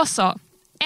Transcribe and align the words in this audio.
Då 0.00 0.06
så. 0.06 0.38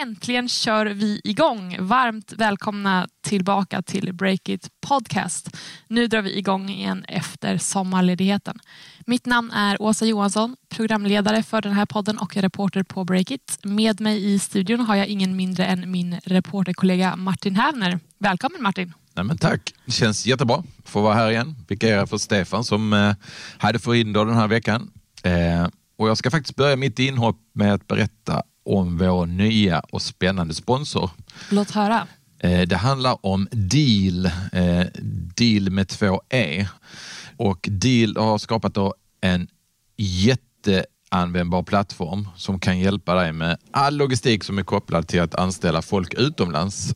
Äntligen 0.03 0.49
kör 0.49 0.87
vi 0.87 1.21
igång. 1.25 1.77
Varmt 1.81 2.33
välkomna 2.33 3.09
tillbaka 3.23 3.83
till 3.83 4.13
Breakit 4.13 4.69
Podcast. 4.81 5.57
Nu 5.89 6.07
drar 6.07 6.23
vi 6.23 6.39
igång 6.39 6.71
igen 6.71 7.05
efter 7.09 7.59
sommarledigheten. 7.59 8.59
Mitt 9.07 9.27
namn 9.27 9.51
är 9.51 9.83
Åsa 9.83 10.07
Johansson, 10.07 10.57
programledare 10.69 11.43
för 11.43 11.63
den 11.63 11.73
här 11.73 11.87
podden 11.87 12.19
och 12.19 12.37
reporter 12.37 12.83
på 12.83 13.05
Breakit. 13.05 13.59
Med 13.63 14.01
mig 14.01 14.35
i 14.35 14.39
studion 14.39 14.81
har 14.81 14.97
jag 14.97 15.07
ingen 15.07 15.37
mindre 15.37 15.67
än 15.67 15.91
min 15.91 16.21
reporterkollega 16.25 17.17
Martin 17.17 17.57
Hävner. 17.57 18.01
Välkommen 18.19 18.63
Martin! 18.63 18.93
Nej, 19.13 19.25
men 19.25 19.39
tack, 19.39 19.75
det 19.85 19.93
känns 19.93 20.27
jättebra 20.27 20.57
att 20.57 20.91
få 20.91 21.03
vara 21.03 21.15
här 21.15 21.31
igen. 21.31 21.57
Vikariera 21.69 22.07
för 22.07 22.19
Stefan 22.19 22.65
som 22.65 22.93
eh, 22.93 23.15
hade 23.59 23.79
förhinder 23.79 24.25
den 24.25 24.37
här 24.37 24.49
veckan. 24.49 24.91
Eh, 25.23 25.69
och 25.97 26.09
jag 26.09 26.19
ska 26.19 26.31
faktiskt 26.31 26.57
börja 26.57 26.77
mitt 26.77 26.99
inhopp 26.99 27.37
med 27.53 27.75
att 27.75 27.87
berätta 27.87 28.43
om 28.65 28.99
vår 28.99 29.27
nya 29.27 29.81
och 29.81 30.03
spännande 30.03 30.55
sponsor. 30.55 31.11
Låt 31.51 31.71
höra. 31.71 32.07
Eh, 32.39 32.61
det 32.63 32.77
handlar 32.77 33.27
om 33.27 33.49
Deal, 33.51 34.27
eh, 34.53 34.87
Deal 35.37 35.71
med 35.71 35.89
två 35.89 36.23
E. 36.29 36.67
Och 37.37 37.69
Deal 37.71 38.17
har 38.17 38.39
skapat 38.39 38.77
en 39.21 39.49
jätteanvändbar 39.97 41.63
plattform 41.63 42.29
som 42.37 42.61
kan 42.61 42.79
hjälpa 42.79 43.15
dig 43.15 43.33
med 43.33 43.59
all 43.71 43.97
logistik 43.97 44.45
som 44.45 44.59
är 44.59 44.63
kopplad 44.63 45.09
till 45.09 45.21
att 45.21 45.35
anställa 45.35 45.83
folk 45.83 46.15
utomlands. 46.15 46.95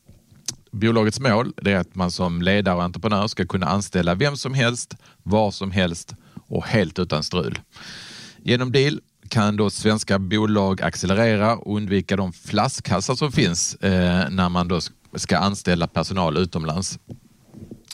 Bolagets 0.70 1.20
mål 1.20 1.52
är 1.56 1.76
att 1.76 1.94
man 1.94 2.10
som 2.10 2.42
ledare 2.42 2.76
och 2.76 2.82
entreprenör 2.82 3.26
ska 3.26 3.46
kunna 3.46 3.66
anställa 3.66 4.14
vem 4.14 4.36
som 4.36 4.54
helst, 4.54 4.96
var 5.22 5.50
som 5.50 5.70
helst 5.70 6.14
och 6.48 6.66
helt 6.66 6.98
utan 6.98 7.22
strul. 7.22 7.58
Genom 8.42 8.72
Deal 8.72 9.00
kan 9.28 9.56
då 9.56 9.70
svenska 9.70 10.18
bolag 10.18 10.82
accelerera 10.82 11.56
och 11.56 11.76
undvika 11.76 12.16
de 12.16 12.32
flaskhalsar 12.32 13.14
som 13.14 13.32
finns 13.32 13.74
eh, 13.74 14.30
när 14.30 14.48
man 14.48 14.68
då 14.68 14.80
ska 15.14 15.38
anställa 15.38 15.86
personal 15.86 16.36
utomlands. 16.36 16.98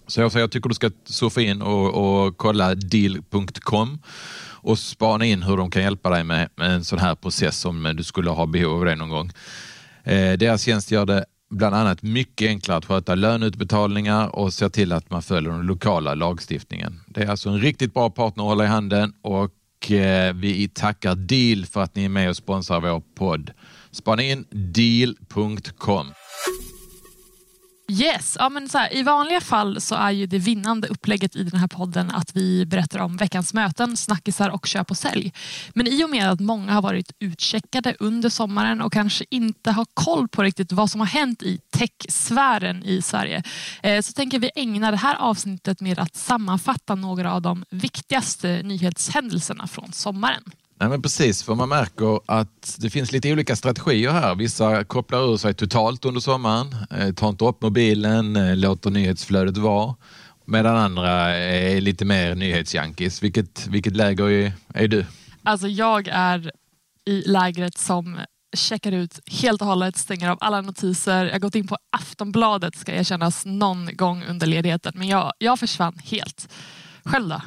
Så 0.06 0.20
jag, 0.20 0.32
så 0.32 0.38
jag 0.38 0.50
tycker 0.50 0.68
du 0.68 0.74
ska 0.74 0.90
surfa 1.04 1.40
in 1.40 1.62
och, 1.62 2.24
och 2.26 2.36
kolla 2.36 2.74
deal.com 2.74 3.98
och 4.64 4.78
spana 4.78 5.24
in 5.24 5.42
hur 5.42 5.56
de 5.56 5.70
kan 5.70 5.82
hjälpa 5.82 6.10
dig 6.10 6.24
med, 6.24 6.48
med 6.56 6.70
en 6.70 6.84
sån 6.84 6.98
här 6.98 7.14
process 7.14 7.64
om 7.64 7.94
du 7.96 8.04
skulle 8.04 8.30
ha 8.30 8.46
behov 8.46 8.78
av 8.78 8.84
det 8.84 8.96
någon 8.96 9.08
gång. 9.08 9.30
Eh, 10.04 10.32
deras 10.32 10.62
tjänst 10.62 10.90
gör 10.90 11.06
det 11.06 11.24
bland 11.50 11.74
annat 11.74 12.02
mycket 12.02 12.48
enklare 12.48 12.78
att 12.78 12.84
sköta 12.84 13.14
löneutbetalningar 13.14 14.36
och 14.36 14.52
se 14.52 14.70
till 14.70 14.92
att 14.92 15.10
man 15.10 15.22
följer 15.22 15.52
den 15.52 15.66
lokala 15.66 16.14
lagstiftningen. 16.14 17.00
Det 17.06 17.22
är 17.22 17.28
alltså 17.28 17.48
en 17.48 17.60
riktigt 17.60 17.94
bra 17.94 18.10
partner 18.10 18.44
att 18.44 18.48
hålla 18.48 18.64
i 18.64 18.66
handen 18.66 19.12
och 19.22 19.50
Eh, 19.90 20.32
vi 20.32 20.68
tackar 20.68 21.14
Deal 21.14 21.66
för 21.66 21.82
att 21.82 21.94
ni 21.94 22.04
är 22.04 22.08
med 22.08 22.28
och 22.28 22.36
sponsrar 22.36 22.80
vår 22.80 23.02
podd. 23.14 23.50
Spana 23.90 24.22
in 24.22 24.44
deal.com. 24.50 26.12
Yes, 27.88 28.36
ja, 28.40 28.48
men 28.48 28.68
så 28.68 28.78
här, 28.78 28.96
i 28.96 29.02
vanliga 29.02 29.40
fall 29.40 29.80
så 29.80 29.94
är 29.94 30.10
ju 30.10 30.26
det 30.26 30.38
vinnande 30.38 30.88
upplägget 30.88 31.36
i 31.36 31.44
den 31.44 31.60
här 31.60 31.66
podden 31.66 32.10
att 32.10 32.36
vi 32.36 32.66
berättar 32.66 32.98
om 32.98 33.16
veckans 33.16 33.54
möten, 33.54 33.96
snackisar 33.96 34.50
och 34.50 34.66
köp 34.66 34.90
och 34.90 34.96
sälj. 34.96 35.32
Men 35.74 35.86
i 35.86 36.04
och 36.04 36.10
med 36.10 36.30
att 36.30 36.40
många 36.40 36.72
har 36.72 36.82
varit 36.82 37.12
utcheckade 37.18 37.96
under 37.98 38.28
sommaren 38.28 38.82
och 38.82 38.92
kanske 38.92 39.24
inte 39.30 39.70
har 39.70 39.86
koll 39.94 40.28
på 40.28 40.42
riktigt 40.42 40.72
vad 40.72 40.90
som 40.90 41.00
har 41.00 41.08
hänt 41.08 41.42
i 41.42 41.60
techsfären 41.70 42.84
i 42.84 43.02
Sverige 43.02 43.42
eh, 43.82 44.00
så 44.00 44.12
tänker 44.12 44.38
vi 44.38 44.50
ägna 44.54 44.90
det 44.90 44.96
här 44.96 45.16
avsnittet 45.16 45.80
med 45.80 45.98
att 45.98 46.16
sammanfatta 46.16 46.94
några 46.94 47.32
av 47.32 47.42
de 47.42 47.64
viktigaste 47.70 48.60
nyhetshändelserna 48.64 49.66
från 49.66 49.92
sommaren. 49.92 50.42
Nej, 50.80 50.88
men 50.88 51.02
precis, 51.02 51.42
för 51.42 51.54
man 51.54 51.68
märker 51.68 52.20
att 52.26 52.76
det 52.78 52.90
finns 52.90 53.12
lite 53.12 53.32
olika 53.32 53.56
strategier 53.56 54.10
här. 54.10 54.34
Vissa 54.34 54.84
kopplar 54.84 55.32
ur 55.32 55.36
sig 55.36 55.54
totalt 55.54 56.04
under 56.04 56.20
sommaren, 56.20 56.76
eh, 56.90 57.14
tar 57.14 57.28
inte 57.28 57.44
upp 57.44 57.62
mobilen, 57.62 58.36
eh, 58.36 58.56
låter 58.56 58.90
nyhetsflödet 58.90 59.56
vara. 59.56 59.94
Medan 60.44 60.76
andra 60.76 61.10
är 61.36 61.80
lite 61.80 62.04
mer 62.04 62.34
nyhetsjankis. 62.34 63.22
Vilket, 63.22 63.66
vilket 63.66 63.96
läger 63.96 64.30
är, 64.30 64.52
är 64.74 64.88
du? 64.88 65.06
Alltså 65.42 65.68
jag 65.68 66.08
är 66.08 66.52
i 67.06 67.22
lägret 67.26 67.78
som 67.78 68.20
checkar 68.56 68.92
ut 68.92 69.20
helt 69.26 69.60
och 69.60 69.66
hållet, 69.66 69.96
stänger 69.96 70.30
av 70.30 70.38
alla 70.40 70.60
notiser. 70.60 71.24
Jag 71.24 71.32
har 71.32 71.38
gått 71.38 71.54
in 71.54 71.66
på 71.66 71.76
Aftonbladet 71.96 72.76
ska 72.76 72.92
erkännas 72.92 73.44
någon 73.44 73.96
gång 73.96 74.24
under 74.24 74.46
ledigheten 74.46 74.92
men 74.96 75.08
jag, 75.08 75.32
jag 75.38 75.58
försvann 75.58 75.98
helt. 76.04 76.48
Själv 77.04 77.28
då? 77.28 77.40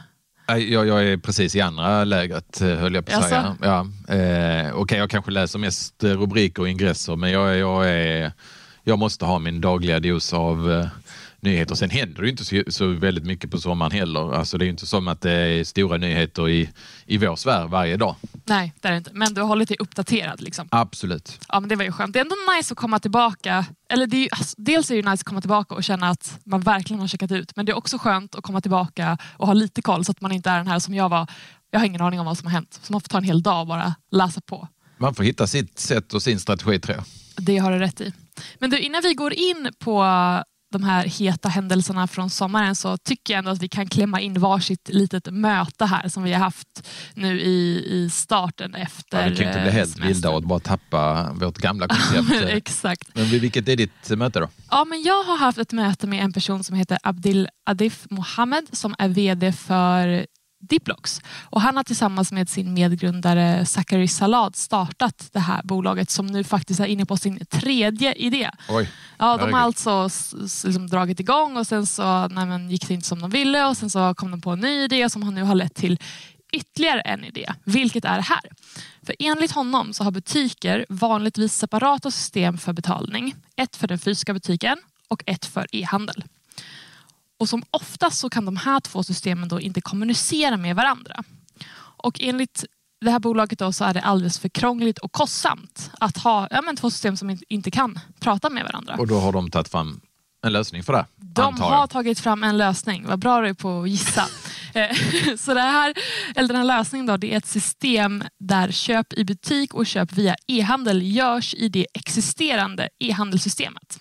Jag, 0.48 0.88
jag 0.88 1.04
är 1.04 1.18
precis 1.18 1.56
i 1.56 1.62
andra 1.62 2.04
lägret 2.04 2.62
eh, 2.62 2.68
höll 2.68 2.96
jag 2.96 3.06
på 3.06 3.18
att 3.18 3.30
säga. 3.30 3.58
Ja, 3.62 3.88
eh, 4.16 4.76
Okej, 4.76 4.98
jag 4.98 5.10
kanske 5.10 5.32
läser 5.32 5.60
mest 5.60 6.04
eh, 6.04 6.10
rubriker 6.10 6.62
och 6.62 6.70
ingresser 6.70 7.16
men 7.16 7.32
jag, 7.32 7.58
jag, 7.58 7.90
är, 7.90 8.32
jag 8.84 9.00
måste 9.00 9.26
ha 9.26 9.40
min 9.40 9.62
dagliga 9.62 10.00
dos 10.00 10.34
av 10.34 10.72
eh, 10.72 10.88
nyheter. 11.48 11.76
Sen 11.76 11.90
händer 11.90 12.22
det 12.22 12.26
ju 12.26 12.32
inte 12.32 12.46
så, 12.46 12.64
så 12.68 12.88
väldigt 12.88 13.26
mycket 13.26 13.52
på 13.52 13.58
sommaren 13.58 13.92
heller. 13.92 14.34
Alltså, 14.34 14.58
det 14.58 14.64
är 14.64 14.66
ju 14.66 14.72
inte 14.72 14.86
som 14.86 15.08
att 15.08 15.22
det 15.22 15.32
är 15.32 15.64
stora 15.64 15.98
nyheter 15.98 16.50
i, 16.50 16.70
i 17.06 17.18
vår 17.18 17.36
sfär 17.36 17.68
varje 17.68 17.98
dag. 17.98 18.16
Nej, 18.46 18.74
det 18.82 18.88
är 18.88 18.92
det 18.92 18.98
inte. 18.98 19.10
Men 19.14 19.34
du 19.34 19.42
har 19.42 19.48
hållit 19.48 19.70
dig 19.70 19.78
uppdaterad. 19.80 20.42
Liksom. 20.42 20.68
Absolut. 20.72 21.40
Ja, 21.48 21.60
men 21.60 21.70
det 21.70 21.76
var 21.76 21.84
ju 21.84 21.92
skönt. 21.92 22.14
Det 22.14 22.20
är 22.20 22.22
ändå 22.22 22.36
nice 22.58 22.74
att 22.74 22.78
komma 22.78 23.00
tillbaka. 23.00 23.66
Eller 23.90 24.08
det 24.08 24.18
är 24.18 24.22
ju, 24.22 24.28
alltså, 24.32 24.56
dels 24.58 24.92
är 24.92 24.96
det 24.96 25.02
ju 25.02 25.10
nice 25.10 25.22
att 25.22 25.24
komma 25.24 25.42
tillbaka 25.42 25.76
och 25.76 25.84
känna 25.84 26.10
att 26.10 26.40
man 26.46 26.62
verkligen 26.62 27.00
har 27.00 27.08
checkat 27.08 27.32
ut. 27.32 27.56
Men 27.56 27.66
det 27.66 27.72
är 27.72 27.78
också 27.78 27.98
skönt 27.98 28.36
att 28.36 28.44
komma 28.44 28.62
tillbaka 28.62 29.18
och 29.38 29.48
ha 29.48 29.54
lite 29.54 29.82
koll 29.82 30.06
så 30.06 30.12
att 30.12 30.22
man 30.22 30.32
inte 30.32 30.50
är 30.50 30.58
den 30.58 30.68
här 30.68 30.80
som 30.80 30.94
jag 30.94 31.10
var. 31.10 31.28
Jag 31.72 31.80
har 31.80 31.86
ingen 31.86 32.02
aning 32.02 32.20
om 32.20 32.26
vad 32.26 32.38
som 32.38 32.48
har 32.48 32.54
hänt. 32.54 32.80
Så 32.84 32.94
man 32.94 33.02
får 33.02 33.08
ta 33.08 33.18
en 33.18 33.24
hel 33.24 33.44
dag 33.44 33.62
och 33.62 33.68
bara 33.68 33.96
läsa 34.12 34.42
på. 34.42 34.68
Man 34.98 35.16
får 35.16 35.24
hitta 35.24 35.48
sitt 35.48 35.80
sätt 35.80 36.14
och 36.14 36.22
sin 36.22 36.40
strategi 36.40 36.80
tror 36.80 36.96
jag. 36.96 37.06
Det 37.46 37.58
har 37.58 37.72
du 37.72 37.80
rätt 37.80 38.02
i. 38.02 38.14
Men 38.60 38.70
du, 38.70 38.80
innan 38.80 39.02
vi 39.02 39.14
går 39.14 39.34
in 39.34 39.70
på 39.80 40.04
de 40.72 40.84
här 40.84 41.06
heta 41.06 41.50
händelserna 41.50 42.08
från 42.08 42.30
sommaren 42.30 42.76
så 42.76 42.98
tycker 42.98 43.34
jag 43.34 43.40
ändå 43.40 43.52
att 43.52 43.62
vi 43.62 43.70
kan 43.70 43.88
klämma 43.88 44.22
in 44.22 44.40
varsitt 44.40 44.90
litet 44.90 45.34
möte 45.34 45.86
här 45.86 46.10
som 46.10 46.24
vi 46.24 46.34
har 46.34 46.40
haft 46.40 46.88
nu 47.14 47.42
i, 47.42 47.86
i 47.86 48.10
starten 48.10 48.76
efter 48.76 49.22
Ja, 49.24 49.30
vi 49.30 49.36
kan 49.36 49.48
inte 49.48 49.60
bli 49.60 49.70
eh, 49.70 49.74
helt 49.74 50.00
vilda 50.00 50.30
och 50.30 50.44
bara 50.44 50.60
tappa 50.60 51.34
vårt 51.34 51.58
gamla 51.58 51.88
koncept. 52.12 52.50
Exakt. 52.50 53.16
Men 53.16 53.26
vilket 53.26 53.70
är 53.70 53.76
ditt 53.76 54.10
möte 54.10 54.40
då? 54.40 54.50
Ja, 54.72 54.86
men 54.86 55.02
jag 55.04 55.24
har 55.24 55.38
haft 55.38 55.58
ett 55.58 55.72
möte 55.72 56.08
med 56.08 56.24
en 56.24 56.34
person 56.34 56.64
som 56.64 56.76
heter 56.76 56.98
Abdil 57.04 57.50
Adif 57.66 58.06
Mohammed 58.10 58.66
som 58.72 58.96
är 58.98 59.08
VD 59.08 59.52
för 59.52 60.28
Diplox. 60.60 61.22
Och 61.44 61.62
han 61.62 61.78
har 61.78 61.84
tillsammans 61.84 62.32
med 62.32 62.50
sin 62.50 62.74
medgrundare 62.74 63.66
Zachary 63.66 64.08
Salad 64.08 64.56
startat 64.56 65.30
det 65.32 65.40
här 65.40 65.62
bolaget 65.64 66.10
som 66.10 66.28
nu 66.28 66.44
faktiskt 66.44 66.80
är 66.80 66.86
inne 66.86 67.06
på 67.06 67.18
sin 67.18 67.46
tredje 67.46 68.14
idé. 68.14 68.52
Oj, 68.70 68.90
Ja, 69.20 69.38
de 69.38 69.54
har 69.54 69.60
alltså 69.60 70.10
liksom 70.38 70.88
dragit 70.88 71.20
igång 71.20 71.58
och 71.58 71.68
sen 71.68 71.86
så 71.86 72.28
nej, 72.28 72.72
gick 72.72 72.88
det 72.88 72.94
inte 72.94 73.08
som 73.08 73.20
de 73.20 73.30
ville 73.30 73.66
och 73.66 73.78
sen 73.78 73.90
så 73.90 74.14
kom 74.14 74.32
de 74.32 74.42
på 74.42 74.52
en 74.52 74.60
ny 74.60 74.84
idé 74.84 75.10
som 75.10 75.22
nu 75.22 75.44
har 75.44 75.56
lett 75.56 75.76
till 75.76 76.00
ytterligare 76.54 77.02
en 77.02 77.24
idé, 77.24 77.54
vilket 77.64 78.06
är 78.06 78.20
här. 78.20 78.42
För 79.06 79.16
enligt 79.20 79.52
honom 79.52 79.94
så 79.94 80.04
har 80.04 80.12
butiker 80.12 80.86
vanligtvis 80.90 81.54
separata 81.54 82.12
system 82.12 82.58
för 82.58 82.74
betalning. 82.74 83.36
Ett 83.56 83.76
för 83.76 83.88
den 83.88 84.00
fysiska 84.00 84.34
butiken 84.34 84.78
och 85.08 85.24
ett 85.26 85.46
för 85.46 85.68
e-handel. 85.72 86.24
Och 87.38 87.50
som 87.50 87.64
oftast 87.72 88.18
så 88.20 88.30
kan 88.30 88.46
de 88.46 88.58
här 88.58 88.80
två 88.80 89.04
systemen 89.04 89.50
då 89.50 89.62
inte 89.62 89.82
kommunicera 89.82 90.58
med 90.58 90.76
varandra. 90.76 91.24
Och 91.80 92.22
enligt 92.22 92.66
det 93.02 93.12
här 93.12 93.20
bolaget 93.20 93.60
då 93.60 93.72
så 93.74 93.86
är 93.86 93.94
det 93.94 94.02
alldeles 94.02 94.40
för 94.40 94.50
krångligt 94.50 94.98
och 94.98 95.12
kostsamt 95.12 95.92
att 96.00 96.18
ha 96.18 96.48
ja, 96.52 96.62
men 96.62 96.76
två 96.76 96.92
system 96.92 97.18
som 97.18 97.38
inte- 97.50 97.72
kan 97.72 98.00
prata 98.20 98.50
med 98.50 98.64
varandra. 98.64 98.96
Och 98.96 99.08
då 99.08 99.20
har 99.20 99.32
de 99.32 99.52
tagit 99.52 99.68
fram 99.70 100.02
en 100.46 100.54
lösning 100.54 100.84
för 100.84 100.94
det, 100.94 101.06
De 101.16 101.60
har 101.62 101.88
tagit 101.88 102.20
fram 102.20 102.44
en 102.44 102.58
lösning. 102.58 103.08
Vad 103.08 103.20
bra 103.20 103.42
du 103.42 103.48
är 103.48 103.54
på 103.54 103.82
att 103.82 103.90
gissa. 103.90 104.26
Eh, 104.74 104.96
Så 105.38 105.54
det 105.54 105.62
här, 105.62 105.94
eller 106.36 106.48
den 106.48 106.58
här 106.58 106.64
lösningen 106.64 107.06
då, 107.06 107.18
det 107.18 107.34
är 107.34 107.38
ett 107.38 107.48
system 107.48 108.24
där 108.40 108.72
köp 108.72 109.14
i 109.14 109.24
butik 109.24 109.74
och 109.74 109.86
köp 109.88 110.14
via 110.14 110.36
e-handel 110.48 111.02
görs 111.16 111.54
i 111.54 111.70
det 111.70 111.88
existerande 111.94 112.90
e-handelssystemet. 113.00 114.00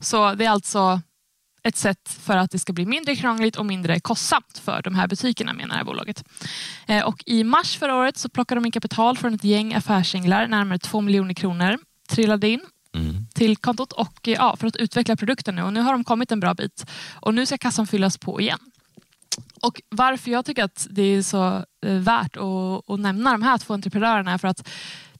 Så 0.00 0.34
det 0.34 0.44
är 0.44 0.50
alltså 0.50 1.00
ett 1.64 1.76
sätt 1.76 2.18
för 2.20 2.36
att 2.36 2.50
det 2.50 2.58
ska 2.58 2.72
bli 2.72 2.86
mindre 2.86 3.16
krångligt 3.16 3.56
och 3.56 3.66
mindre 3.66 4.00
kostsamt 4.00 4.58
för 4.64 4.82
de 4.82 4.94
här 4.94 5.08
butikerna 5.08 5.52
menar 5.52 5.68
det 5.68 5.78
här 5.78 5.84
bolaget. 5.84 6.24
Eh, 6.86 7.04
Och 7.04 7.22
I 7.26 7.44
mars 7.44 7.76
förra 7.78 7.96
året 7.96 8.16
så 8.16 8.28
plockade 8.28 8.60
de 8.60 8.66
in 8.66 8.72
kapital 8.72 9.18
från 9.18 9.34
ett 9.34 9.44
gäng 9.44 9.74
affärsänglar, 9.74 10.46
närmare 10.46 10.78
2 10.78 11.00
miljoner 11.00 11.34
kronor 11.34 11.78
trillade 12.08 12.48
in 12.48 12.60
Mm. 12.94 13.26
till 13.34 13.56
kontot 13.56 13.92
och 13.92 14.28
eh, 14.28 14.34
ja, 14.34 14.56
för 14.56 14.66
att 14.66 14.76
utveckla 14.76 15.16
produkten 15.16 15.54
nu. 15.54 15.62
Och 15.62 15.72
nu 15.72 15.80
har 15.80 15.92
de 15.92 16.04
kommit 16.04 16.32
en 16.32 16.40
bra 16.40 16.54
bit 16.54 16.86
och 17.14 17.34
nu 17.34 17.46
ska 17.46 17.58
kassan 17.58 17.86
fyllas 17.86 18.18
på 18.18 18.40
igen. 18.40 18.58
Och 19.62 19.82
varför 19.88 20.30
jag 20.30 20.44
tycker 20.44 20.64
att 20.64 20.86
det 20.90 21.02
är 21.02 21.22
så 21.22 21.64
eh, 21.86 21.92
värt 21.94 22.36
att, 22.36 22.90
att 22.90 23.00
nämna 23.00 23.32
de 23.32 23.42
här 23.42 23.58
två 23.58 23.74
entreprenörerna 23.74 24.32
är 24.32 24.38
för 24.38 24.48
att 24.48 24.68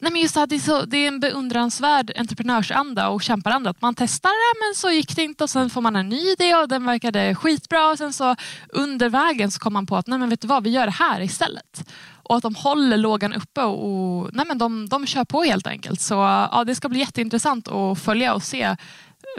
nej 0.02 0.12
men 0.12 0.22
just 0.22 0.34
det, 0.34 0.46
det, 0.46 0.54
är 0.54 0.60
så, 0.60 0.84
det 0.84 0.96
är 0.96 1.08
en 1.08 1.20
beundransvärd 1.20 2.12
entreprenörsanda 2.16 3.08
och 3.08 3.22
kämparanda. 3.22 3.70
Att 3.70 3.82
man 3.82 3.94
testar 3.94 4.28
det 4.31 4.66
men 4.66 4.75
så 4.75 4.90
gick 4.90 5.16
det 5.16 5.22
inte 5.22 5.44
och 5.44 5.50
sen 5.50 5.70
får 5.70 5.81
man 5.81 5.96
en 5.96 6.08
ny 6.08 6.20
idé 6.32 6.54
och 6.54 6.69
den 6.69 6.87
verkade 6.87 7.34
skitbra 7.34 7.90
och 7.90 7.99
sen 7.99 8.12
så 8.12 8.37
under 8.69 9.08
vägen 9.08 9.50
så 9.50 9.60
kom 9.60 9.72
man 9.72 9.87
på 9.87 9.96
att 9.96 10.06
nej 10.06 10.19
men 10.19 10.28
vet 10.28 10.40
du 10.40 10.49
vad, 10.49 10.64
vi 10.64 10.70
gör 10.70 10.87
det 10.87 10.93
här 10.93 11.20
istället. 11.20 11.90
Och 12.22 12.37
att 12.37 12.43
de 12.43 12.54
håller 12.54 12.96
lågan 12.96 13.32
uppe 13.32 13.62
och 13.62 14.31
nej 14.32 14.46
men 14.46 14.58
de, 14.58 14.88
de 14.88 15.06
kör 15.06 15.25
på 15.25 15.43
helt 15.43 15.66
enkelt. 15.66 16.00
Så 16.00 16.14
ja, 16.14 16.64
det 16.66 16.75
ska 16.75 16.88
bli 16.88 17.00
jätteintressant 17.00 17.69
att 17.69 17.98
följa 17.98 18.34
och 18.34 18.43
se 18.43 18.76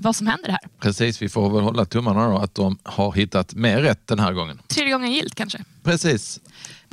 vad 0.01 0.15
som 0.15 0.27
händer 0.27 0.49
här. 0.49 0.59
Precis, 0.79 1.21
vi 1.21 1.29
får 1.29 1.49
väl 1.49 1.63
hålla 1.63 1.85
tummarna 1.85 2.29
då 2.29 2.37
att 2.37 2.55
de 2.55 2.77
har 2.83 3.11
hittat 3.11 3.53
mer 3.53 3.81
rätt 3.81 4.07
den 4.07 4.19
här 4.19 4.33
gången. 4.33 4.61
Tredje 4.67 4.93
gången 4.93 5.11
gilt 5.11 5.35
kanske. 5.35 5.63
Precis. 5.83 6.39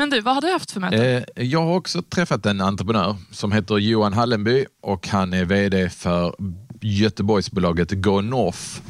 Men 0.00 0.11
du, 0.11 0.20
vad 0.20 0.35
har 0.35 0.41
du 0.41 0.52
haft 0.52 0.70
för 0.70 0.81
möte? 0.81 1.25
Eh, 1.37 1.44
jag 1.44 1.62
har 1.62 1.76
också 1.76 2.02
träffat 2.02 2.47
en 2.47 2.61
entreprenör 2.61 3.17
som 3.31 3.52
heter 3.52 3.79
Johan 3.79 4.12
Hallenby 4.12 4.67
och 4.81 5.08
han 5.08 5.32
är 5.32 5.44
VD 5.44 5.91
för 5.91 6.35
Göteborgsbolaget 6.81 7.91
Go 7.91 8.20
North. 8.20 8.81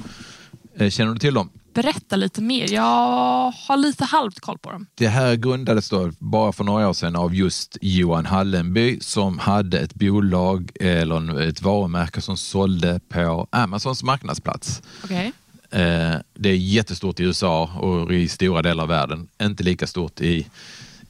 Eh, 0.77 0.91
känner 0.91 1.13
du 1.13 1.19
till 1.19 1.35
dem? 1.35 1.51
Berätta 1.75 2.17
lite 2.17 2.43
mer. 2.43 2.73
Jag 2.73 3.51
har 3.51 3.77
lite 3.77 4.05
halvt 4.05 4.41
koll 4.41 4.59
på 4.59 4.71
dem. 4.71 4.87
Det 4.95 5.09
här 5.09 5.37
grundades 5.37 5.89
då 5.89 6.13
bara 6.19 6.53
för 6.53 6.65
några 6.65 6.89
år 6.89 6.93
sedan 6.93 7.17
av 7.17 7.35
just 7.35 7.77
Johan 7.81 8.27
Hallenby 8.27 9.01
som 9.01 9.39
hade 9.39 9.79
ett 9.79 9.95
bolag 9.95 10.71
eller 10.81 11.41
ett 11.41 11.63
varumärke 11.63 12.21
som 12.21 12.37
sålde 12.37 13.01
på 13.09 13.49
Amazons 13.51 14.03
marknadsplats. 14.03 14.83
Okay. 15.05 15.27
Eh, 15.71 16.15
det 16.35 16.49
är 16.49 16.57
jättestort 16.57 17.21
i 17.21 17.23
USA 17.23 17.71
och 17.79 18.13
i 18.13 18.29
stora 18.29 18.63
delar 18.63 18.83
av 18.83 18.89
världen. 18.89 19.29
Inte 19.43 19.63
lika 19.63 19.87
stort 19.87 20.21
i, 20.21 20.47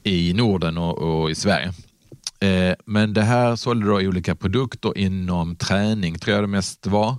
i 0.03 0.33
Norden 0.33 0.77
och, 0.77 0.97
och 0.97 1.31
i 1.31 1.35
Sverige. 1.35 1.73
Eh, 2.39 2.75
men 2.85 3.13
det 3.13 3.21
här 3.21 3.55
sålde 3.55 3.87
då 3.87 3.95
olika 3.95 4.35
produkter 4.35 4.97
inom 4.97 5.55
träning, 5.55 6.19
tror 6.19 6.35
jag 6.35 6.43
det 6.43 6.47
mest 6.47 6.87
var. 6.87 7.15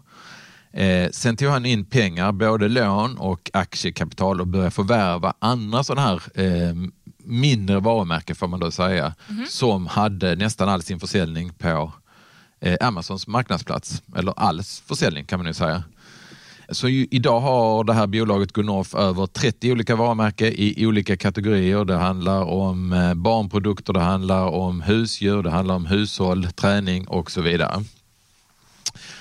Eh, 0.72 1.10
sen 1.10 1.36
tog 1.36 1.48
han 1.48 1.66
in 1.66 1.84
pengar, 1.84 2.32
både 2.32 2.68
lån 2.68 3.18
och 3.18 3.50
aktiekapital 3.52 4.40
och 4.40 4.46
började 4.46 4.70
förvärva 4.70 5.34
andra 5.38 5.84
sådana 5.84 6.08
här 6.08 6.20
eh, 6.34 6.74
mindre 7.24 7.80
varumärken 7.80 8.36
får 8.36 8.48
man 8.48 8.60
då 8.60 8.70
säga, 8.70 9.14
mm 9.28 9.46
som 9.48 9.86
hade 9.86 10.36
nästan 10.36 10.68
all 10.68 10.82
sin 10.82 11.00
försäljning 11.00 11.52
på 11.52 11.92
Amazons 12.80 13.26
marknadsplats, 13.26 14.02
eller 14.16 14.34
all 14.36 14.62
försäljning 14.62 15.24
kan 15.24 15.38
man 15.38 15.46
nu 15.46 15.54
säga. 15.54 15.84
Så 16.72 16.88
ju, 16.88 17.06
idag 17.10 17.40
har 17.40 17.84
det 17.84 17.92
här 17.92 18.06
bolaget 18.06 18.52
Gunnorf, 18.52 18.94
över 18.94 19.26
30 19.26 19.72
olika 19.72 19.96
varumärken 19.96 20.52
i 20.56 20.86
olika 20.86 21.16
kategorier. 21.16 21.84
Det 21.84 21.96
handlar 21.96 22.42
om 22.42 22.92
eh, 22.92 23.14
barnprodukter, 23.14 23.92
det 23.92 24.00
handlar 24.00 24.46
om 24.46 24.80
husdjur, 24.80 25.42
det 25.42 25.50
handlar 25.50 25.74
om 25.74 25.86
hushåll, 25.86 26.46
träning 26.46 27.08
och 27.08 27.30
så 27.30 27.40
vidare. 27.40 27.84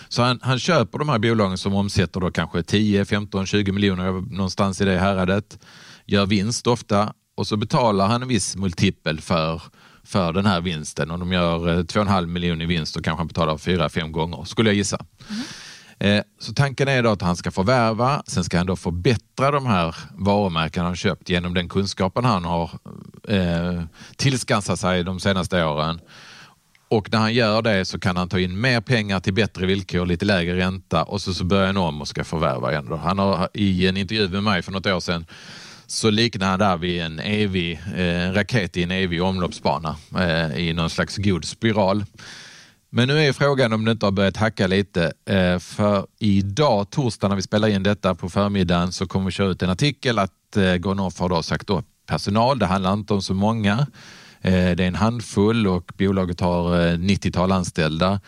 Så 0.08 0.22
han, 0.22 0.40
han 0.42 0.60
köper 0.60 1.00
de 1.00 1.10
här 1.10 1.20
bolagen 1.20 1.58
som 1.58 1.74
omsätter 1.74 2.20
då 2.20 2.32
kanske 2.32 2.64
10, 2.64 3.06
15, 3.06 3.46
20 3.46 3.72
miljoner 3.72 4.12
någonstans 4.36 4.82
i 4.82 4.86
det 4.86 5.00
häradet, 5.00 5.60
gör 6.06 6.26
vinst 6.26 6.68
ofta 6.68 7.14
och 7.38 7.48
så 7.48 7.58
betalar 7.58 8.08
han 8.08 8.22
en 8.22 8.28
viss 8.28 8.56
multipel 8.56 9.22
för, 9.22 9.62
för 10.04 10.34
den 10.34 10.46
här 10.46 10.62
vinsten. 10.62 11.12
Om 11.12 11.20
de 11.20 11.32
gör 11.32 11.70
eh, 11.70 11.84
2,5 11.84 12.26
miljoner 12.26 12.64
i 12.64 12.68
vinst 12.68 12.94
så 12.94 13.02
kanske 13.02 13.20
han 13.20 13.28
betalar 13.28 13.58
4-5 13.58 14.12
gånger, 14.12 14.44
skulle 14.44 14.70
jag 14.70 14.76
gissa. 14.76 15.06
Mm. 15.30 15.42
Eh, 16.02 16.24
så 16.40 16.54
tanken 16.54 16.88
är 16.88 17.04
då 17.04 17.10
att 17.10 17.22
han 17.22 17.36
ska 17.36 17.52
förvärva, 17.52 18.24
sen 18.26 18.44
ska 18.44 18.58
han 18.58 18.68
då 18.68 18.76
förbättra 18.76 19.52
de 19.52 19.66
här 19.66 19.96
varumärkena 20.16 20.86
han 20.86 20.96
köpt 20.96 21.30
genom 21.30 21.54
den 21.54 21.70
kunskapen 21.70 22.26
han 22.26 22.46
har 22.46 22.72
eh, 23.28 23.84
tillskansat 24.16 24.80
sig 24.80 25.04
de 25.04 25.20
senaste 25.20 25.66
åren 25.66 26.00
och 26.88 27.12
när 27.12 27.20
han 27.20 27.34
gör 27.34 27.62
det 27.62 27.86
så 27.86 28.00
kan 28.00 28.18
han 28.18 28.30
ta 28.30 28.40
in 28.40 28.62
mer 28.62 28.82
pengar 28.82 29.20
till 29.20 29.34
bättre 29.34 29.66
villkor, 29.66 30.06
lite 30.06 30.26
lägre 30.26 30.58
ränta 30.58 31.04
och 31.04 31.22
så, 31.22 31.34
så 31.34 31.44
börjar 31.44 31.66
han 31.68 31.78
om 31.78 32.02
och 32.02 32.08
ska 32.08 32.24
förvärva 32.24 32.72
igen. 32.72 32.86
Då. 32.90 32.96
Han 32.96 33.20
har 33.20 33.50
i 33.54 33.88
en 33.88 33.98
intervju 33.98 34.30
med 34.30 34.44
mig 34.44 34.62
för 34.62 34.72
något 34.72 34.86
år 34.86 35.00
sedan 35.00 35.26
så 35.88 36.10
liknar 36.10 36.50
han 36.50 36.60
där 36.60 36.78
vid 36.78 37.02
en 37.02 37.20
evig 37.20 37.82
eh, 37.96 38.32
raket 38.32 38.78
i 38.78 38.84
en 38.84 38.92
evig 38.92 39.24
omloppsbana 39.24 39.96
eh, 40.20 40.58
i 40.58 40.74
någon 40.74 40.90
slags 40.90 41.18
god 41.18 41.46
spiral. 41.46 42.06
Men 42.94 43.08
nu 43.08 43.20
är 43.20 43.34
frågan 43.34 43.74
om 43.74 43.86
det 43.86 43.92
inte 43.92 44.06
har 44.06 44.12
börjat 44.12 44.38
hacka 44.38 44.68
lite. 44.68 45.14
Eh, 45.26 45.60
för 45.60 46.08
idag, 46.20 46.90
torsdag 46.90 47.28
när 47.28 47.36
vi 47.36 47.42
spelar 47.42 47.68
in 47.68 47.84
detta 47.84 48.16
på 48.16 48.30
förmiddagen, 48.30 48.92
så 48.92 49.08
kommer 49.08 49.26
vi 49.26 49.32
köra 49.32 49.48
ut 49.48 49.64
en 49.64 49.70
artikel 49.70 50.20
att 50.20 50.58
eh, 50.58 50.76
Gonoff 50.76 51.20
har 51.20 51.30
då 51.30 51.44
sagt 51.44 51.70
upp 51.70 51.86
personal. 52.06 52.60
Det 52.60 52.66
handlar 52.66 52.94
inte 52.94 53.14
om 53.14 53.22
så 53.22 53.34
många. 53.34 53.88
Eh, 54.42 54.52
det 54.52 54.84
är 54.84 54.88
en 54.88 54.96
handfull 54.96 55.68
och 55.68 55.92
bolaget 55.98 56.40
har 56.40 56.76
90-tal 56.98 57.52
anställda. 57.52 58.20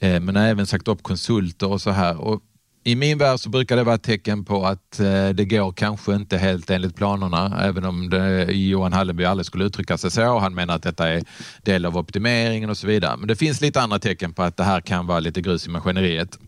Men 0.00 0.36
har 0.36 0.42
även 0.42 0.66
sagt 0.66 0.88
upp 0.88 1.02
konsulter 1.02 1.68
och 1.68 1.80
så 1.80 1.90
här. 1.90 2.16
Och 2.20 2.42
i 2.86 2.96
min 2.96 3.18
värld 3.18 3.40
så 3.40 3.48
brukar 3.48 3.76
det 3.76 3.84
vara 3.84 3.94
ett 3.94 4.02
tecken 4.02 4.44
på 4.44 4.66
att 4.66 5.00
eh, 5.00 5.28
det 5.28 5.44
går 5.44 5.72
kanske 5.72 6.14
inte 6.14 6.38
helt 6.38 6.70
enligt 6.70 6.96
planerna, 6.96 7.60
även 7.62 7.84
om 7.84 8.10
det, 8.10 8.44
Johan 8.52 8.92
Hallenby 8.92 9.24
aldrig 9.24 9.46
skulle 9.46 9.64
uttrycka 9.64 9.98
sig 9.98 10.10
så. 10.10 10.38
Han 10.38 10.54
menar 10.54 10.74
att 10.74 10.82
detta 10.82 11.08
är 11.08 11.22
del 11.62 11.86
av 11.86 11.96
optimeringen 11.96 12.70
och 12.70 12.76
så 12.76 12.86
vidare. 12.86 13.16
Men 13.16 13.28
det 13.28 13.36
finns 13.36 13.60
lite 13.60 13.80
andra 13.80 13.98
tecken 13.98 14.32
på 14.32 14.42
att 14.42 14.56
det 14.56 14.64
här 14.64 14.80
kan 14.80 15.06
vara 15.06 15.20
lite 15.20 15.40
grus 15.40 15.66
i 15.66 15.70
maskineriet. 15.70 16.38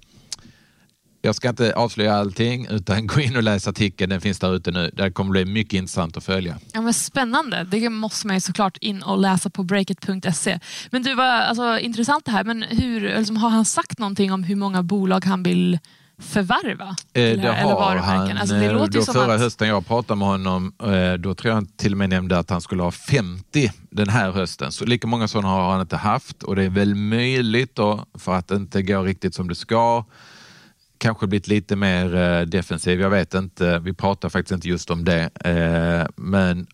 Jag 1.22 1.34
ska 1.34 1.48
inte 1.48 1.72
avslöja 1.74 2.14
allting 2.14 2.66
utan 2.70 3.06
gå 3.06 3.20
in 3.20 3.36
och 3.36 3.42
läsa 3.42 3.70
artikeln. 3.70 4.10
Den 4.10 4.20
finns 4.20 4.38
där 4.38 4.56
ute 4.56 4.70
nu. 4.70 4.90
Det 4.94 5.10
kommer 5.10 5.30
bli 5.30 5.44
mycket 5.44 5.72
intressant 5.72 6.16
att 6.16 6.24
följa. 6.24 6.58
Ja, 6.72 6.80
men 6.80 6.94
spännande. 6.94 7.66
Det 7.70 7.90
måste 7.90 8.26
man 8.26 8.36
ju 8.36 8.40
såklart 8.40 8.76
in 8.80 9.02
och 9.02 9.18
läsa 9.18 9.50
på 9.50 9.62
breakit.se. 9.62 10.58
Men 10.90 11.02
du, 11.02 11.14
var 11.14 11.24
alltså, 11.24 11.78
intressant 11.78 12.24
det 12.24 12.30
här. 12.30 12.44
Men 12.44 12.62
hur, 12.62 13.18
liksom, 13.18 13.36
har 13.36 13.50
han 13.50 13.64
sagt 13.64 13.98
någonting 13.98 14.32
om 14.32 14.44
hur 14.44 14.56
många 14.56 14.82
bolag 14.82 15.24
han 15.24 15.42
vill 15.42 15.78
förvärva? 16.18 16.96
Eh, 17.12 17.40
det, 17.40 17.48
har 17.48 17.96
han. 17.96 18.38
Alltså, 18.38 18.54
det 18.54 18.72
låter 18.72 18.98
då 18.98 19.04
förra 19.04 19.34
att... 19.34 19.40
hösten 19.40 19.68
jag 19.68 19.86
pratade 19.86 20.18
med 20.18 20.28
honom, 20.28 20.72
eh, 20.82 21.12
då 21.12 21.34
tror 21.34 21.50
jag 21.50 21.54
han 21.54 21.66
till 21.66 21.92
och 21.92 21.98
med 21.98 22.10
nämnde 22.10 22.38
att 22.38 22.50
han 22.50 22.60
skulle 22.60 22.82
ha 22.82 22.90
50 22.90 23.72
den 23.90 24.08
här 24.08 24.32
hösten. 24.32 24.72
Så 24.72 24.84
lika 24.84 25.06
många 25.06 25.28
sådana 25.28 25.48
har 25.48 25.70
han 25.70 25.80
inte 25.80 25.96
haft 25.96 26.42
och 26.42 26.56
det 26.56 26.64
är 26.64 26.70
väl 26.70 26.94
möjligt 26.94 27.74
då, 27.74 28.06
för 28.14 28.34
att 28.34 28.48
det 28.48 28.56
inte 28.56 28.82
går 28.82 29.02
riktigt 29.02 29.34
som 29.34 29.48
det 29.48 29.54
ska 29.54 30.04
kanske 30.98 31.26
blivit 31.26 31.48
lite 31.48 31.76
mer 31.76 32.14
eh, 32.14 32.40
defensiv. 32.40 33.00
Jag 33.00 33.10
vet 33.10 33.34
inte. 33.34 33.78
Vi 33.78 33.92
pratar 33.92 34.28
faktiskt 34.28 34.52
inte 34.52 34.68
just 34.68 34.90
om 34.90 35.04
det. 35.04 35.30
Eh, 35.44 36.08
men 36.16 36.66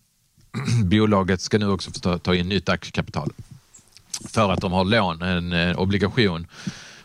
bolaget 0.83 1.41
ska 1.41 1.57
nu 1.57 1.69
också 1.69 1.91
få 2.03 2.17
ta 2.17 2.35
in 2.35 2.49
nytt 2.49 2.69
aktiekapital 2.69 3.33
för 4.29 4.51
att 4.51 4.61
de 4.61 4.71
har 4.71 4.85
lån, 4.85 5.21
en 5.21 5.53
eh, 5.53 5.79
obligation 5.79 6.47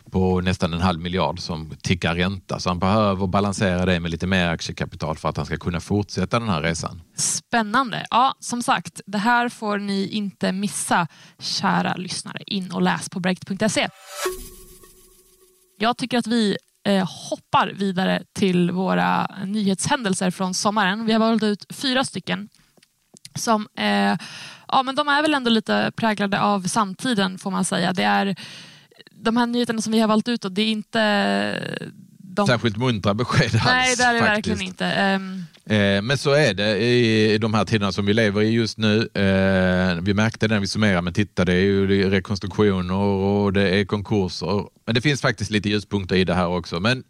på 0.09 0.41
nästan 0.41 0.73
en 0.73 0.81
halv 0.81 0.99
miljard 0.99 1.39
som 1.39 1.71
tickar 1.81 2.15
ränta. 2.15 2.59
Så 2.59 2.69
han 2.69 2.79
behöver 2.79 3.27
balansera 3.27 3.85
det 3.85 3.99
med 3.99 4.11
lite 4.11 4.27
mer 4.27 4.47
aktiekapital 4.47 5.17
för 5.17 5.29
att 5.29 5.37
han 5.37 5.45
ska 5.45 5.57
kunna 5.57 5.79
fortsätta 5.79 6.39
den 6.39 6.49
här 6.49 6.61
resan. 6.61 7.01
Spännande. 7.15 8.07
Ja, 8.09 8.35
som 8.39 8.63
sagt, 8.63 9.01
det 9.05 9.17
här 9.17 9.49
får 9.49 9.77
ni 9.77 10.07
inte 10.07 10.51
missa, 10.51 11.07
kära 11.39 11.95
lyssnare. 11.95 12.43
In 12.45 12.71
och 12.71 12.81
läs 12.81 13.09
på 13.09 13.19
breakit.se. 13.19 13.87
Jag 15.77 15.97
tycker 15.97 16.17
att 16.17 16.27
vi 16.27 16.57
eh, 16.83 17.09
hoppar 17.29 17.73
vidare 17.75 18.23
till 18.33 18.71
våra 18.71 19.27
nyhetshändelser 19.45 20.31
från 20.31 20.53
sommaren. 20.53 21.05
Vi 21.05 21.13
har 21.13 21.19
valt 21.19 21.43
ut 21.43 21.65
fyra 21.69 22.03
stycken 22.03 22.49
som 23.35 23.67
eh, 23.77 24.17
ja, 24.67 24.83
men 24.83 24.95
de 24.95 25.07
är 25.07 25.21
väl 25.21 25.33
ändå 25.33 25.49
lite 25.49 25.91
präglade 25.95 26.41
av 26.41 26.61
samtiden 26.61 27.37
får 27.37 27.51
man 27.51 27.65
säga. 27.65 27.93
Det 27.93 28.03
är 28.03 28.35
de 29.21 29.37
här 29.37 29.45
nyheterna 29.45 29.81
som 29.81 29.93
vi 29.93 29.99
har 29.99 30.07
valt 30.07 30.27
ut 30.27 30.45
och 30.45 30.51
det 30.51 30.61
är 30.61 30.67
inte 30.67 30.99
de... 32.39 32.47
Särskilt 32.47 32.77
muntra 32.77 33.13
besked 33.13 33.55
alls. 33.55 33.65
Nej, 33.65 33.95
det 33.95 34.03
är 34.03 34.13
det 34.13 34.19
faktiskt. 34.19 34.47
verkligen 34.47 34.61
inte. 34.61 35.15
Um... 35.15 36.07
men 36.07 36.17
så 36.17 36.31
är 36.31 36.53
det 36.53 36.77
i 36.77 37.37
de 37.37 37.53
här 37.53 37.65
tiderna 37.65 37.91
som 37.91 38.05
vi 38.05 38.13
lever 38.13 38.41
i 38.41 38.49
just 38.49 38.77
nu. 38.77 39.09
Eh, 39.13 40.01
vi 40.01 40.13
märkte 40.13 40.47
det 40.47 40.53
när 40.53 40.61
vi 40.61 40.67
summerade, 40.67 41.01
men 41.01 41.13
titta 41.13 41.45
det 41.45 41.53
är 41.53 41.61
ju 41.61 42.09
rekonstruktioner 42.09 42.95
och 42.95 43.53
det 43.53 43.69
är 43.69 43.85
konkurser. 43.85 44.65
Men 44.85 44.95
det 44.95 45.01
finns 45.01 45.21
faktiskt 45.21 45.51
lite 45.51 45.69
ljuspunkter 45.69 46.15
i 46.15 46.23
det 46.23 46.33
här 46.33 46.47
också. 46.47 46.79
Men 46.79 47.03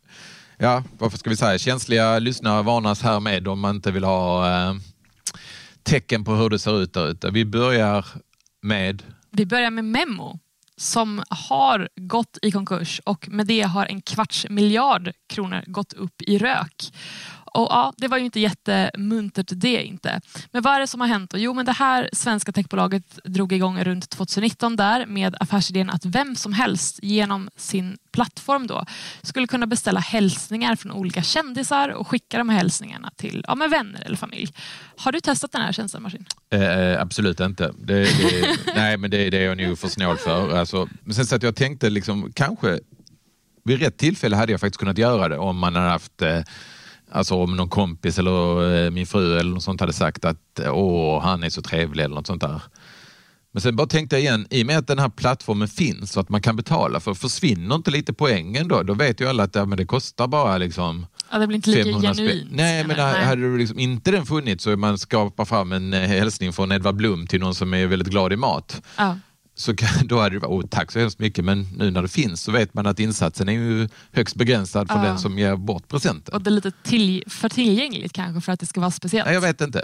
ja, 0.58 0.84
varför 0.98 1.18
ska 1.18 1.30
vi 1.30 1.38
säga, 1.38 1.58
känsliga 1.58 2.20
lyssnare 2.20 2.64
varnas 2.64 3.02
här 3.02 3.20
med 3.20 3.48
om 3.48 3.60
man 3.60 3.76
inte 3.76 3.92
vill 3.92 4.04
ha 4.04 4.48
eh, 4.48 4.76
tecken 5.84 6.24
på 6.24 6.34
hur 6.34 6.50
det 6.50 6.60
ser 6.60 6.82
ut 6.82 6.94
där 6.94 7.08
ute. 7.08 7.30
Vi 7.32 7.46
börjar 7.46 8.06
med... 8.62 9.04
Vi 9.32 9.46
börjar 9.46 9.72
med 9.72 9.86
Memo 9.86 10.40
som 10.80 11.24
har 11.30 11.90
gått 11.96 12.38
i 12.42 12.52
konkurs 12.52 13.02
och 13.04 13.30
med 13.30 13.48
det 13.48 13.62
har 13.62 13.86
en 13.86 14.02
kvarts 14.02 14.46
miljard 14.50 15.12
kronor 15.30 15.64
gått 15.68 15.94
upp 15.94 16.22
i 16.22 16.38
rök. 16.38 16.94
Och 17.54 17.68
ja, 17.70 17.94
Det 17.98 18.08
var 18.08 18.18
ju 18.18 18.26
inte 18.26 18.40
jättemuntert 18.40 19.48
det 19.50 19.84
inte. 19.84 20.22
Men 20.52 20.62
vad 20.62 20.76
är 20.76 20.80
det 20.80 20.88
som 20.88 21.02
har 21.02 21.08
hänt? 21.08 21.34
Jo, 21.38 21.54
men 21.54 21.66
det 21.66 21.72
här 21.72 22.10
svenska 22.14 22.52
techbolaget 22.52 23.20
drog 23.24 23.54
igång 23.54 23.84
runt 23.84 24.10
2019 24.10 24.76
där 24.76 25.06
med 25.06 25.36
affärsidén 25.40 25.90
att 25.90 26.06
vem 26.06 26.36
som 26.36 26.54
helst 26.54 27.00
genom 27.02 27.50
sin 27.56 27.98
plattform 28.12 28.68
då 28.68 28.86
skulle 29.22 29.48
kunna 29.48 29.68
beställa 29.68 30.00
hälsningar 30.00 30.76
från 30.76 30.92
olika 30.92 31.22
kändisar 31.22 31.90
och 31.90 32.08
skicka 32.08 32.38
de 32.38 32.50
här 32.50 32.58
hälsningarna 32.58 33.12
till 33.16 33.46
ja, 33.48 33.56
med 33.56 33.70
vänner 33.70 34.02
eller 34.06 34.18
familj. 34.18 34.54
Har 34.98 35.12
du 35.12 35.20
testat 35.20 35.52
den 35.52 35.62
här 35.62 35.72
tjänsten 35.72 36.04
Martin? 36.04 36.26
Eh, 36.50 37.02
absolut 37.02 37.40
inte. 37.40 37.74
Det, 37.78 38.04
det, 38.04 38.58
nej, 38.76 38.98
men 38.98 39.12
det, 39.12 39.30
det 39.30 39.38
är 39.38 39.46
jag 39.46 39.58
nog 39.58 39.80
för 39.80 39.88
snål 39.88 40.18
för. 40.18 40.58
Alltså, 40.58 40.90
men 41.04 41.16
sen 41.16 41.26
så 41.26 41.36
att 41.36 41.44
jag 41.44 41.56
tänkte 41.56 41.90
liksom, 41.90 42.32
kanske 42.36 42.80
vid 43.64 43.80
rätt 43.80 43.98
tillfälle 43.98 44.36
hade 44.36 44.52
jag 44.52 44.62
faktiskt 44.62 44.80
kunnat 44.80 44.98
göra 44.98 45.30
det 45.30 45.38
om 45.38 45.58
man 45.58 45.76
hade 45.76 45.90
haft 45.90 46.22
eh, 46.22 46.40
Alltså 47.12 47.36
om 47.36 47.56
någon 47.56 47.70
kompis 47.70 48.20
eller 48.20 48.74
eh, 48.86 48.92
min 48.92 49.06
fru 49.06 49.38
eller 49.40 49.52
något 49.52 49.64
sånt 49.64 49.82
hade 49.82 49.94
sagt 49.94 50.26
att 50.26 50.60
åh, 50.66 51.22
han 51.22 51.44
är 51.44 51.50
så 51.50 51.62
trevlig 51.62 52.04
eller 52.04 52.16
något 52.16 52.28
sånt 52.28 52.42
där. 52.42 52.62
Men 53.52 53.62
sen 53.62 53.76
bara 53.76 53.88
tänkte 53.88 54.16
jag 54.16 54.22
igen, 54.22 54.48
i 54.50 54.64
och 54.64 54.68
med 54.68 54.78
att 54.78 54.88
den 54.88 55.00
här 55.00 55.10
plattformen 55.10 55.68
finns 55.68 56.18
och 56.18 56.24
att 56.24 56.30
man 56.30 56.42
kan 56.42 56.56
betala 56.56 57.00
för, 57.00 57.14
försvinner 57.14 57.76
inte 57.76 57.92
lite 57.92 58.14
poängen 58.14 58.68
då? 58.68 58.84
Då 58.84 58.94
vet 58.94 59.22
ju 59.22 59.30
alla 59.30 59.44
att 59.44 59.56
ja, 59.56 59.66
men 59.66 59.78
det 59.78 59.86
kostar 59.86 60.28
bara 60.28 60.58
liksom 60.58 61.06
Ja, 61.32 61.40
det 61.40 61.48
blir 61.48 61.56
inte 61.56 61.70
lika 61.70 62.14
genuint. 62.14 62.50
Nej, 62.52 62.84
men 62.84 62.98
nej. 62.98 63.26
hade 63.26 63.42
du 63.42 63.58
liksom 63.58 63.80
inte 63.80 64.12
den 64.12 64.26
funnits 64.26 64.64
så 64.64 64.78
man 64.78 64.98
skapar 64.98 65.46
fram 65.46 65.72
en 65.72 65.94
eh, 65.94 66.00
hälsning 66.00 66.54
från 66.54 66.72
Edvard 66.72 66.96
Blom 66.96 67.28
till 67.28 67.40
någon 67.40 67.56
som 67.56 67.74
är 67.74 67.88
väldigt 67.88 68.08
glad 68.08 68.34
i 68.34 68.36
mat. 68.36 68.82
Ja. 68.98 69.18
Så 69.60 69.74
då 70.06 70.20
hade 70.20 70.36
det 70.36 70.40
varit, 70.40 70.66
oh, 70.66 70.70
tack 70.70 70.92
så 70.92 71.00
hemskt 71.00 71.20
mycket, 71.20 71.46
men 71.46 71.68
nu 71.78 71.92
när 71.92 72.02
det 72.02 72.08
finns 72.08 72.42
så 72.42 72.52
vet 72.52 72.74
man 72.74 72.88
att 72.88 73.00
insatsen 73.00 73.50
är 73.50 73.54
ju 73.54 73.88
högst 74.12 74.36
begränsad 74.36 74.88
för 74.88 74.96
ja. 74.96 75.04
den 75.04 75.20
som 75.20 75.40
ger 75.40 75.56
bort 75.56 75.88
presenten. 75.88 76.36
Och 76.36 76.42
det 76.42 76.50
är 76.50 76.52
lite 76.52 76.72
till, 76.72 77.24
för 77.28 77.50
tillgängligt 77.50 78.14
kanske 78.14 78.42
för 78.42 78.52
att 78.52 78.60
det 78.60 78.66
ska 78.66 78.80
vara 78.80 78.92
speciellt. 78.92 79.26
Nej, 79.26 79.34
jag 79.34 79.42
vet 79.42 79.62
inte. 79.62 79.84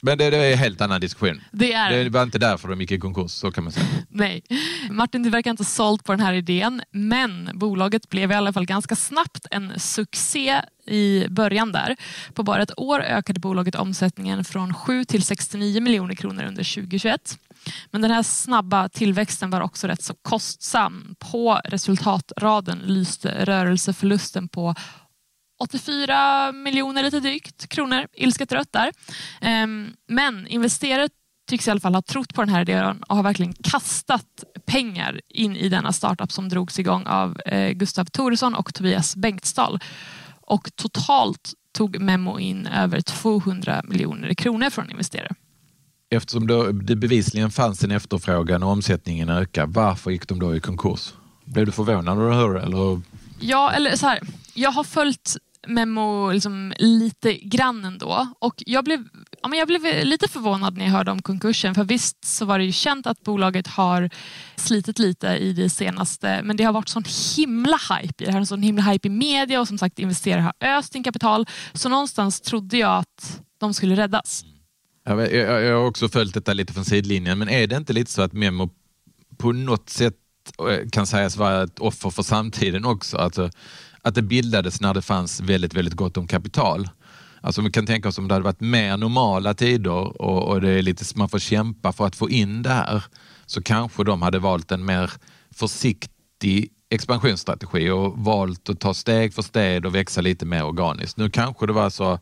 Men 0.00 0.18
det, 0.18 0.30
det, 0.30 0.36
är 0.36 0.52
en 0.52 0.58
helt 0.58 0.80
annan 0.80 1.00
diskussion. 1.00 1.40
Det, 1.50 1.72
är... 1.72 2.04
det 2.04 2.10
var 2.10 2.22
inte 2.22 2.38
därför 2.38 2.68
de 2.68 2.80
gick 2.80 2.90
i 2.90 2.98
konkurs, 2.98 3.30
så 3.30 3.50
kan 3.50 3.64
man 3.64 3.72
säga. 3.72 3.86
Nej. 4.08 4.42
Martin, 4.90 5.22
du 5.22 5.30
verkar 5.30 5.50
inte 5.50 5.64
sålt 5.64 6.04
på 6.04 6.12
den 6.12 6.20
här 6.20 6.32
idén, 6.32 6.82
men 6.90 7.50
bolaget 7.54 8.08
blev 8.08 8.32
i 8.32 8.34
alla 8.34 8.52
fall 8.52 8.66
ganska 8.66 8.96
snabbt 8.96 9.46
en 9.50 9.80
succé 9.80 10.62
i 10.86 11.26
början 11.28 11.72
där. 11.72 11.96
På 12.34 12.42
bara 12.42 12.62
ett 12.62 12.78
år 12.78 13.00
ökade 13.00 13.40
bolaget 13.40 13.74
omsättningen 13.74 14.44
från 14.44 14.74
7 14.74 15.04
till 15.04 15.22
69 15.22 15.80
miljoner 15.80 16.14
kronor 16.14 16.44
under 16.44 16.74
2021. 16.74 17.38
Men 17.90 18.02
den 18.02 18.10
här 18.10 18.22
snabba 18.22 18.88
tillväxten 18.88 19.50
var 19.50 19.60
också 19.60 19.86
rätt 19.86 20.02
så 20.02 20.14
kostsam. 20.22 21.14
På 21.18 21.60
resultatraden 21.64 22.78
lyste 22.78 23.44
rörelseförlusten 23.44 24.48
på 24.48 24.74
84 25.58 26.52
miljoner 26.52 27.02
lite 27.02 27.20
drygt 27.20 27.68
kronor, 27.68 28.06
ilsket 28.12 28.52
rött 28.52 28.72
där. 28.72 28.92
Ehm, 29.40 29.94
men 30.08 30.46
investerare 30.46 31.08
tycks 31.48 31.68
i 31.68 31.70
alla 31.70 31.80
fall 31.80 31.94
ha 31.94 32.02
trott 32.02 32.34
på 32.34 32.42
den 32.42 32.48
här 32.48 32.60
idén 32.60 33.02
och 33.02 33.16
har 33.16 33.22
verkligen 33.22 33.52
kastat 33.52 34.44
pengar 34.66 35.20
in 35.28 35.56
i 35.56 35.68
denna 35.68 35.92
startup 35.92 36.32
som 36.32 36.48
drogs 36.48 36.78
igång 36.78 37.06
av 37.06 37.40
eh, 37.46 37.70
Gustav 37.70 38.04
Thoresson 38.04 38.54
och 38.54 38.74
Tobias 38.74 39.16
Bengtsdal. 39.16 39.80
Och 40.40 40.76
totalt 40.76 41.52
tog 41.72 42.00
Memo 42.00 42.38
in 42.38 42.66
över 42.66 43.00
200 43.00 43.82
miljoner 43.84 44.34
kronor 44.34 44.70
från 44.70 44.90
investerare. 44.90 45.34
Eftersom 46.10 46.46
det 46.86 46.96
bevisligen 46.96 47.50
fanns 47.50 47.84
en 47.84 47.90
efterfrågan 47.90 48.62
och 48.62 48.70
omsättningen 48.70 49.28
ökade, 49.28 49.72
varför 49.72 50.10
gick 50.10 50.28
de 50.28 50.38
då 50.38 50.56
i 50.56 50.60
konkurs? 50.60 51.12
Blev 51.44 51.66
du 51.66 51.72
förvånad 51.72 52.18
när 52.18 52.28
du 52.28 52.34
hörde 52.34 52.58
det? 52.58 52.64
Eller? 52.66 53.00
Ja, 53.40 53.72
eller 53.72 53.96
så 53.96 54.06
här. 54.06 54.20
Jag 54.54 54.70
har 54.70 54.84
följt 54.84 55.36
Memo 55.66 56.32
liksom 56.32 56.72
lite 56.78 57.34
grann 57.34 57.84
ändå. 57.84 58.26
Och 58.38 58.62
jag 58.66 58.84
blev, 58.84 59.04
ja, 59.42 59.48
men 59.48 59.58
jag 59.58 59.68
blev 59.68 60.04
lite 60.04 60.28
förvånad 60.28 60.76
när 60.76 60.84
jag 60.84 60.92
hörde 60.92 61.10
om 61.10 61.22
konkursen. 61.22 61.74
För 61.74 61.84
visst 61.84 62.24
så 62.24 62.44
var 62.44 62.58
det 62.58 62.64
ju 62.64 62.72
känt 62.72 63.06
att 63.06 63.24
bolaget 63.24 63.66
har 63.66 64.10
slitit 64.56 64.98
lite 64.98 65.28
i 65.28 65.52
det 65.52 65.70
senaste. 65.70 66.40
Men 66.44 66.56
det 66.56 66.64
har 66.64 66.72
varit 66.72 66.88
sån 66.88 67.04
himla 67.36 67.78
hype 67.90 68.24
i 68.24 68.26
det 68.26 68.32
här. 68.32 68.38
En 68.38 68.46
sån 68.46 68.62
himla 68.62 68.82
hype 68.82 69.08
i 69.08 69.10
media 69.10 69.60
och 69.60 69.68
som 69.68 69.78
sagt 69.78 69.98
investerare 69.98 70.40
har 70.42 70.68
öst 70.78 70.94
in 70.94 71.02
kapital. 71.02 71.46
Så 71.72 71.88
någonstans 71.88 72.40
trodde 72.40 72.78
jag 72.78 72.98
att 72.98 73.40
de 73.58 73.74
skulle 73.74 73.96
räddas. 73.96 74.44
Jag, 75.04 75.32
jag, 75.32 75.62
jag 75.62 75.76
har 75.76 75.86
också 75.86 76.08
följt 76.08 76.34
detta 76.34 76.52
lite 76.52 76.72
från 76.72 76.84
sidlinjen. 76.84 77.38
Men 77.38 77.48
är 77.48 77.66
det 77.66 77.76
inte 77.76 77.92
lite 77.92 78.10
så 78.10 78.22
att 78.22 78.32
Memo 78.32 78.70
på 79.38 79.52
något 79.52 79.90
sätt 79.90 80.14
eh, 80.70 80.88
kan 80.88 81.06
sägas 81.06 81.36
vara 81.36 81.62
ett 81.62 81.78
offer 81.78 82.10
för 82.10 82.22
samtiden 82.22 82.84
också? 82.84 83.16
Alltså, 83.16 83.50
att 84.02 84.14
det 84.14 84.22
bildades 84.22 84.80
när 84.80 84.94
det 84.94 85.02
fanns 85.02 85.40
väldigt, 85.40 85.74
väldigt 85.74 85.94
gott 85.94 86.16
om 86.16 86.26
kapital. 86.26 86.88
Alltså 87.40 87.62
vi 87.62 87.70
kan 87.70 87.86
tänka 87.86 88.08
oss 88.08 88.18
om 88.18 88.28
det 88.28 88.34
hade 88.34 88.44
varit 88.44 88.60
mer 88.60 88.96
normala 88.96 89.54
tider 89.54 90.20
och, 90.20 90.48
och 90.48 90.60
det 90.60 90.70
är 90.70 90.82
lite, 90.82 91.04
man 91.18 91.28
får 91.28 91.38
kämpa 91.38 91.92
för 91.92 92.06
att 92.06 92.16
få 92.16 92.30
in 92.30 92.62
det 92.62 92.70
här 92.70 93.04
så 93.46 93.62
kanske 93.62 94.04
de 94.04 94.22
hade 94.22 94.38
valt 94.38 94.72
en 94.72 94.84
mer 94.84 95.10
försiktig 95.54 96.70
expansionsstrategi 96.90 97.90
och 97.90 98.18
valt 98.18 98.68
att 98.68 98.80
ta 98.80 98.94
steg 98.94 99.34
för 99.34 99.42
steg 99.42 99.86
och 99.86 99.94
växa 99.94 100.20
lite 100.20 100.46
mer 100.46 100.64
organiskt. 100.64 101.16
Nu 101.16 101.30
kanske 101.30 101.66
det 101.66 101.72
var 101.72 101.90
så 101.90 102.18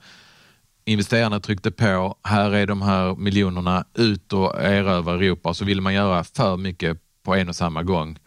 investerarna 0.85 1.41
tryckte 1.41 1.71
på, 1.71 2.17
här 2.23 2.51
är 2.51 2.67
de 2.67 2.83
här 2.83 3.15
miljonerna, 3.15 3.85
ut 3.95 4.33
och 4.33 4.62
erövra 4.62 5.15
Europa. 5.15 5.55
Så 5.55 5.65
ville 5.65 5.81
man 5.81 5.95
göra 5.95 6.25
för 6.25 6.57
mycket 6.57 6.99
på 7.23 7.35
en 7.35 7.49
och 7.49 7.57
samma 7.57 7.83
gång 7.83 8.19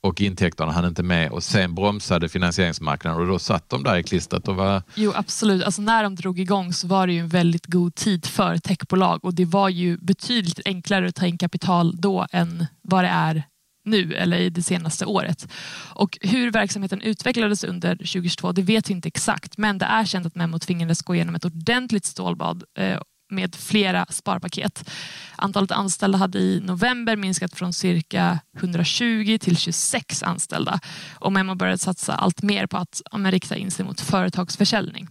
och 0.00 0.20
intäkterna 0.20 0.72
hann 0.72 0.84
inte 0.84 1.02
med 1.02 1.30
och 1.30 1.42
sen 1.42 1.74
bromsade 1.74 2.28
finansieringsmarknaden 2.28 3.20
och 3.20 3.26
då 3.26 3.38
satt 3.38 3.68
de 3.68 3.82
där 3.82 3.96
i 3.96 4.02
klistret. 4.02 4.48
Och 4.48 4.56
var... 4.56 4.82
Jo 4.94 5.12
absolut, 5.14 5.64
alltså, 5.64 5.82
när 5.82 6.02
de 6.02 6.14
drog 6.14 6.38
igång 6.38 6.72
så 6.72 6.86
var 6.86 7.06
det 7.06 7.12
ju 7.12 7.18
en 7.18 7.28
väldigt 7.28 7.66
god 7.66 7.94
tid 7.94 8.26
för 8.26 8.58
techbolag 8.58 9.24
och 9.24 9.34
det 9.34 9.44
var 9.44 9.68
ju 9.68 9.96
betydligt 9.96 10.60
enklare 10.64 11.08
att 11.08 11.14
ta 11.14 11.26
in 11.26 11.38
kapital 11.38 12.00
då 12.00 12.26
än 12.32 12.66
vad 12.82 13.04
det 13.04 13.08
är 13.08 13.42
nu 13.86 14.14
eller 14.14 14.38
i 14.38 14.50
det 14.50 14.62
senaste 14.62 15.06
året. 15.06 15.48
Och 15.92 16.18
hur 16.20 16.50
verksamheten 16.50 17.00
utvecklades 17.00 17.64
under 17.64 17.96
2022 17.96 18.52
det 18.52 18.62
vet 18.62 18.90
vi 18.90 18.94
inte 18.94 19.08
exakt 19.08 19.58
men 19.58 19.78
det 19.78 19.86
är 19.86 20.04
känt 20.04 20.26
att 20.26 20.34
Memo 20.34 20.58
tvingades 20.58 21.02
gå 21.02 21.14
igenom 21.14 21.34
ett 21.34 21.44
ordentligt 21.44 22.04
stålbad 22.04 22.64
eh, 22.78 23.00
med 23.30 23.54
flera 23.54 24.06
sparpaket. 24.08 24.90
Antalet 25.36 25.70
anställda 25.70 26.18
hade 26.18 26.38
i 26.38 26.60
november 26.60 27.16
minskat 27.16 27.54
från 27.54 27.72
cirka 27.72 28.38
120 28.58 29.38
till 29.40 29.56
26 29.56 30.22
anställda 30.22 30.80
och 31.14 31.32
Memo 31.32 31.54
började 31.54 31.78
satsa 31.78 32.14
allt 32.14 32.42
mer 32.42 32.66
på 32.66 32.76
att 32.76 33.02
ja, 33.12 33.18
rikta 33.18 33.56
in 33.56 33.70
sig 33.70 33.84
mot 33.84 34.00
företagsförsäljning. 34.00 35.08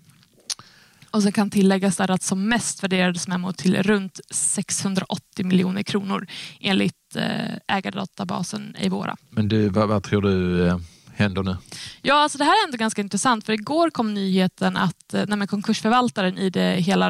Och 1.15 1.24
så 1.24 1.31
kan 1.31 1.50
tilläggas 1.50 1.98
där 1.98 2.12
att 2.12 2.24
som 2.24 2.50
mest 2.50 2.84
värderades 2.84 3.27
Memo 3.27 3.53
till 3.53 3.84
runt 3.84 4.19
680 4.29 5.45
miljoner 5.45 5.84
kronor 5.84 6.27
enligt 6.60 7.15
eh, 7.15 7.75
ägardatabasen 7.77 8.75
Eivora. 8.79 9.15
Men 9.29 9.48
du, 9.48 9.69
vad, 9.69 9.88
vad 9.88 10.03
tror 10.03 10.22
du 10.22 10.67
eh, 10.67 10.77
händer 11.13 11.43
nu? 11.43 11.57
Ja, 12.01 12.24
alltså 12.24 12.38
det 12.38 12.43
här 12.43 12.51
är 12.51 12.67
ändå 12.67 12.77
ganska 12.77 13.01
intressant 13.01 13.45
för 13.45 13.53
igår 13.53 13.89
kom 13.89 14.13
nyheten 14.13 14.77
att 14.77 15.13
eh, 15.13 15.24
nej, 15.27 15.48
konkursförvaltaren 15.48 16.38
i 16.38 16.50
det 16.50 16.75
hela 16.75 17.10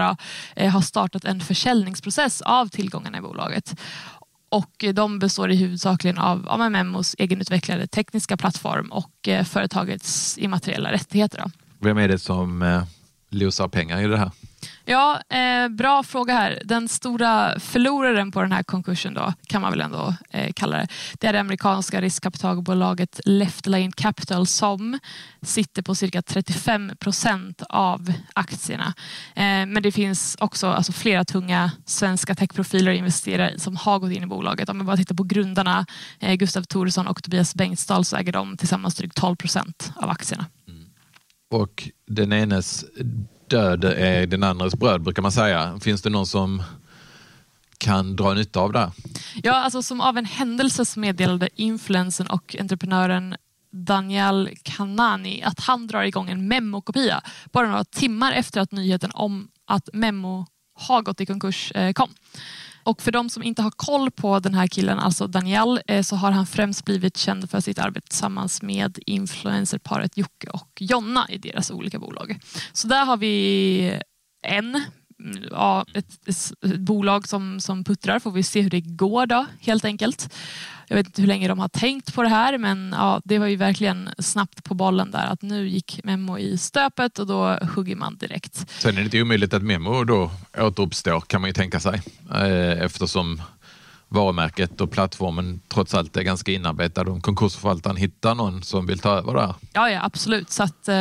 då, 0.55 0.67
har 0.67 0.81
startat 0.81 1.25
en 1.25 1.41
försäljningsprocess 1.41 2.41
av 2.41 2.67
tillgångarna 2.67 3.17
i 3.17 3.21
bolaget. 3.21 3.75
Och 4.49 4.85
de 4.93 5.19
består 5.19 5.51
i 5.51 5.55
huvudsakligen 5.55 6.17
av 6.17 6.45
ja, 6.47 6.69
Memos 6.69 7.15
egenutvecklade 7.17 7.87
tekniska 7.87 8.37
plattform 8.37 8.91
och 8.91 9.29
företagets 9.45 10.37
immateriella 10.37 10.91
rättigheter. 10.91 11.37
Då. 11.37 11.51
Vem 11.79 11.97
är 11.97 12.07
det 12.07 12.19
som 12.19 12.83
losar 13.35 13.67
pengar 13.67 14.01
i 14.01 14.07
det 14.07 14.17
här? 14.17 14.31
Ja, 14.85 15.21
eh, 15.29 15.67
bra 15.67 16.03
fråga 16.03 16.33
här. 16.33 16.61
Den 16.65 16.89
stora 16.89 17.59
förloraren 17.59 18.31
på 18.31 18.41
den 18.41 18.51
här 18.51 18.63
konkursen 18.63 19.13
då, 19.13 19.33
kan 19.47 19.61
man 19.61 19.71
väl 19.71 19.81
ändå 19.81 20.13
eh, 20.29 20.53
kalla 20.53 20.77
det. 20.77 20.87
Det 21.13 21.27
är 21.27 21.33
det 21.33 21.39
amerikanska 21.39 22.01
riskkapitalbolaget 22.01 23.19
Left 23.25 23.67
Lane 23.67 23.91
Capital 23.91 24.47
som 24.47 24.99
sitter 25.41 25.81
på 25.81 25.95
cirka 25.95 26.21
35 26.21 26.91
procent 26.99 27.61
av 27.69 28.13
aktierna. 28.33 28.93
Eh, 29.35 29.43
men 29.43 29.83
det 29.83 29.91
finns 29.91 30.37
också 30.39 30.67
alltså, 30.67 30.91
flera 30.91 31.25
tunga 31.25 31.71
svenska 31.85 32.35
techprofiler 32.35 32.91
och 32.91 32.97
investerare 32.97 33.59
som 33.59 33.75
har 33.75 33.99
gått 33.99 34.11
in 34.11 34.23
i 34.23 34.27
bolaget. 34.27 34.69
Om 34.69 34.79
vi 34.79 34.85
bara 34.85 34.97
tittar 34.97 35.15
på 35.15 35.23
grundarna 35.23 35.85
eh, 36.19 36.33
Gustav 36.33 36.63
Thoresson 36.63 37.07
och 37.07 37.23
Tobias 37.23 37.55
Bengtsdal 37.55 38.05
så 38.05 38.15
äger 38.15 38.31
de 38.31 38.57
tillsammans 38.57 38.95
drygt 38.95 39.15
12 39.15 39.35
procent 39.35 39.91
av 39.95 40.09
aktierna. 40.09 40.45
Mm. 40.67 40.84
Och 41.55 41.89
den 42.07 42.33
enes 42.33 42.85
död 43.47 43.83
är 43.83 44.27
den 44.27 44.43
andres 44.43 44.75
bröd 44.75 45.01
brukar 45.01 45.21
man 45.21 45.31
säga. 45.31 45.79
Finns 45.81 46.01
det 46.01 46.09
någon 46.09 46.27
som 46.27 46.63
kan 47.77 48.15
dra 48.15 48.33
nytta 48.33 48.59
av 48.59 48.73
det? 48.73 48.91
Ja, 49.43 49.53
alltså 49.53 49.83
som 49.83 50.01
av 50.01 50.17
en 50.17 50.25
händelse 50.25 50.85
så 50.85 50.99
meddelade 50.99 51.49
influensen 51.55 52.27
och 52.27 52.55
entreprenören 52.59 53.35
Daniel 53.71 54.49
Kanani 54.63 55.43
att 55.43 55.59
han 55.59 55.87
drar 55.87 56.03
igång 56.03 56.29
en 56.29 56.47
memokopia 56.47 57.21
bara 57.51 57.67
några 57.67 57.83
timmar 57.83 58.31
efter 58.31 58.61
att 58.61 58.71
nyheten 58.71 59.11
om 59.13 59.47
att 59.65 59.89
Memo 59.93 60.45
har 60.73 61.01
gått 61.01 61.21
i 61.21 61.25
konkurs 61.25 61.71
eh, 61.71 61.93
kom. 61.93 62.09
Och 62.85 63.01
för 63.01 63.11
de 63.11 63.29
som 63.29 63.43
inte 63.43 63.61
har 63.61 63.71
koll 63.71 64.11
på 64.11 64.39
den 64.39 64.53
här 64.53 64.67
killen, 64.67 64.99
alltså 64.99 65.27
Daniel, 65.27 65.79
eh, 65.87 66.01
så 66.01 66.15
har 66.15 66.31
han 66.31 66.45
främst 66.45 66.85
blivit 66.85 67.17
känd 67.17 67.49
för 67.49 67.59
sitt 67.59 67.79
arbete 67.79 68.07
tillsammans 68.07 68.61
med 68.61 68.99
influencerparet 69.05 70.17
Jocke 70.17 70.49
och 70.49 70.69
Jonna 70.79 71.25
i 71.29 71.37
deras 71.37 71.71
olika 71.71 71.99
bolag. 71.99 72.39
Så 72.73 72.87
där 72.87 73.05
har 73.05 73.17
vi 73.17 73.99
en 74.47 74.83
ja, 75.51 75.85
ett, 75.93 76.27
ett, 76.27 76.79
bolag 76.79 77.27
som, 77.27 77.59
som 77.59 77.83
puttrar, 77.83 78.19
får 78.19 78.31
vi 78.31 78.43
se 78.43 78.61
hur 78.61 78.69
det 78.69 78.81
går 78.81 79.25
då 79.25 79.45
helt 79.59 79.85
enkelt. 79.85 80.33
Jag 80.87 80.95
vet 80.95 81.05
inte 81.05 81.21
hur 81.21 81.27
länge 81.27 81.47
de 81.47 81.59
har 81.59 81.67
tänkt 81.67 82.15
på 82.15 82.23
det 82.23 82.29
här 82.29 82.57
men 82.57 82.95
ja, 82.97 83.21
det 83.23 83.39
var 83.39 83.47
ju 83.47 83.55
verkligen 83.55 84.09
snabbt 84.19 84.63
på 84.63 84.73
bollen 84.73 85.11
där 85.11 85.27
att 85.27 85.41
nu 85.41 85.67
gick 85.67 85.99
Memo 86.03 86.37
i 86.37 86.57
stöpet 86.57 87.19
och 87.19 87.27
då 87.27 87.59
hugger 87.75 87.95
man 87.95 88.17
direkt. 88.17 88.69
Sen 88.81 88.91
är 88.91 88.95
det 88.95 89.03
inte 89.03 89.21
omöjligt 89.21 89.53
att 89.53 89.63
Memo 89.63 90.03
då 90.03 90.31
återuppstår 90.57 91.21
kan 91.21 91.41
man 91.41 91.49
ju 91.49 91.53
tänka 91.53 91.79
sig 91.79 92.01
eh, 92.31 92.81
eftersom 92.83 93.41
varumärket 94.07 94.81
och 94.81 94.91
plattformen 94.91 95.61
trots 95.67 95.93
allt 95.93 96.17
är 96.17 96.21
ganska 96.21 96.51
inarbetad 96.51 97.01
om 97.01 97.21
konkursförvaltaren 97.21 97.95
hittar 97.95 98.35
någon 98.35 98.63
som 98.63 98.85
vill 98.85 98.99
ta 98.99 99.09
över 99.09 99.33
där. 99.33 99.53
Ja, 99.73 99.89
ja 99.89 100.03
absolut. 100.03 100.51
Så 100.51 100.63
att, 100.63 100.87
eh, 100.87 100.93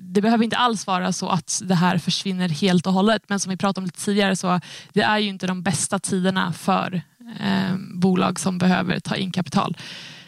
det 0.00 0.20
behöver 0.22 0.44
inte 0.44 0.56
alls 0.56 0.86
vara 0.86 1.12
så 1.12 1.28
att 1.28 1.62
det 1.64 1.74
här 1.74 1.98
försvinner 1.98 2.48
helt 2.48 2.86
och 2.86 2.92
hållet. 2.92 3.22
Men 3.26 3.40
som 3.40 3.50
vi 3.50 3.56
pratade 3.56 3.80
om 3.80 3.84
lite 3.84 4.04
tidigare 4.04 4.36
så 4.36 4.60
det 4.92 5.02
är 5.02 5.18
ju 5.18 5.28
inte 5.28 5.46
de 5.46 5.62
bästa 5.62 5.98
tiderna 5.98 6.52
för 6.52 7.02
Eh, 7.40 7.76
bolag 7.94 8.40
som 8.40 8.58
behöver 8.58 9.00
ta 9.00 9.16
in 9.16 9.32
kapital. 9.32 9.76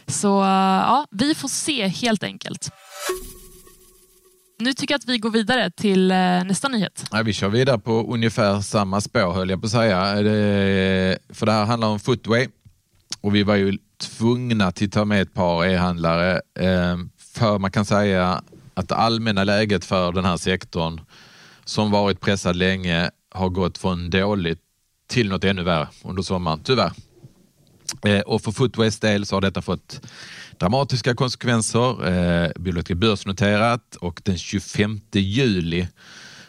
Så 0.07 0.41
eh, 0.43 0.49
ja, 0.49 1.07
vi 1.11 1.35
får 1.35 1.49
se 1.49 1.89
helt 1.89 2.23
enkelt. 2.23 2.71
Nu 4.59 4.73
tycker 4.73 4.95
jag 4.95 4.99
att 4.99 5.09
vi 5.09 5.19
går 5.19 5.31
vidare 5.31 5.71
till 5.71 6.11
eh, 6.11 6.17
nästa 6.17 6.69
nyhet. 6.69 7.05
Ja, 7.11 7.23
vi 7.23 7.33
kör 7.33 7.49
vidare 7.49 7.79
på 7.79 8.13
ungefär 8.13 8.61
samma 8.61 9.01
spår 9.01 9.33
höll 9.33 9.51
jag 9.51 9.61
på 9.61 9.67
att 9.67 9.73
säga. 9.73 10.15
Det, 10.15 11.19
för 11.29 11.47
det 11.47 11.53
här 11.53 11.65
handlar 11.65 11.89
om 11.89 12.01
Footway 12.01 12.49
och 13.21 13.35
vi 13.35 13.43
var 13.43 13.55
ju 13.55 13.79
tvungna 14.01 14.67
att 14.67 14.93
ta 14.93 15.05
med 15.05 15.23
ett 15.23 15.35
par 15.35 15.65
e-handlare 15.65 16.41
för 17.35 17.59
man 17.59 17.71
kan 17.71 17.85
säga 17.85 18.43
att 18.75 18.89
det 18.89 18.95
allmänna 18.95 19.45
läget 19.45 19.85
för 19.85 20.13
den 20.13 20.25
här 20.25 20.37
sektorn 20.37 21.01
som 21.65 21.91
varit 21.91 22.21
pressad 22.21 22.57
länge 22.57 23.11
har 23.31 23.49
gått 23.49 23.79
från 23.79 24.11
dåligt 24.11 24.70
till 25.11 25.29
något 25.29 25.45
ännu 25.45 25.63
värre 25.63 25.89
under 26.05 26.23
sommaren, 26.23 26.61
tyvärr. 26.65 26.93
Eh, 28.05 28.21
och 28.21 28.43
för 28.43 28.53
Footways 28.53 28.99
del 28.99 29.27
så 29.27 29.37
har 29.37 29.41
detta 29.41 29.63
fått 29.63 30.01
dramatiska 30.59 31.15
konsekvenser. 31.15 32.09
Eh, 32.09 32.51
bolaget 32.57 32.91
är 32.91 32.95
börsnoterat 32.95 33.97
och 33.97 34.21
den 34.25 34.39
25 34.39 35.01
juli 35.13 35.89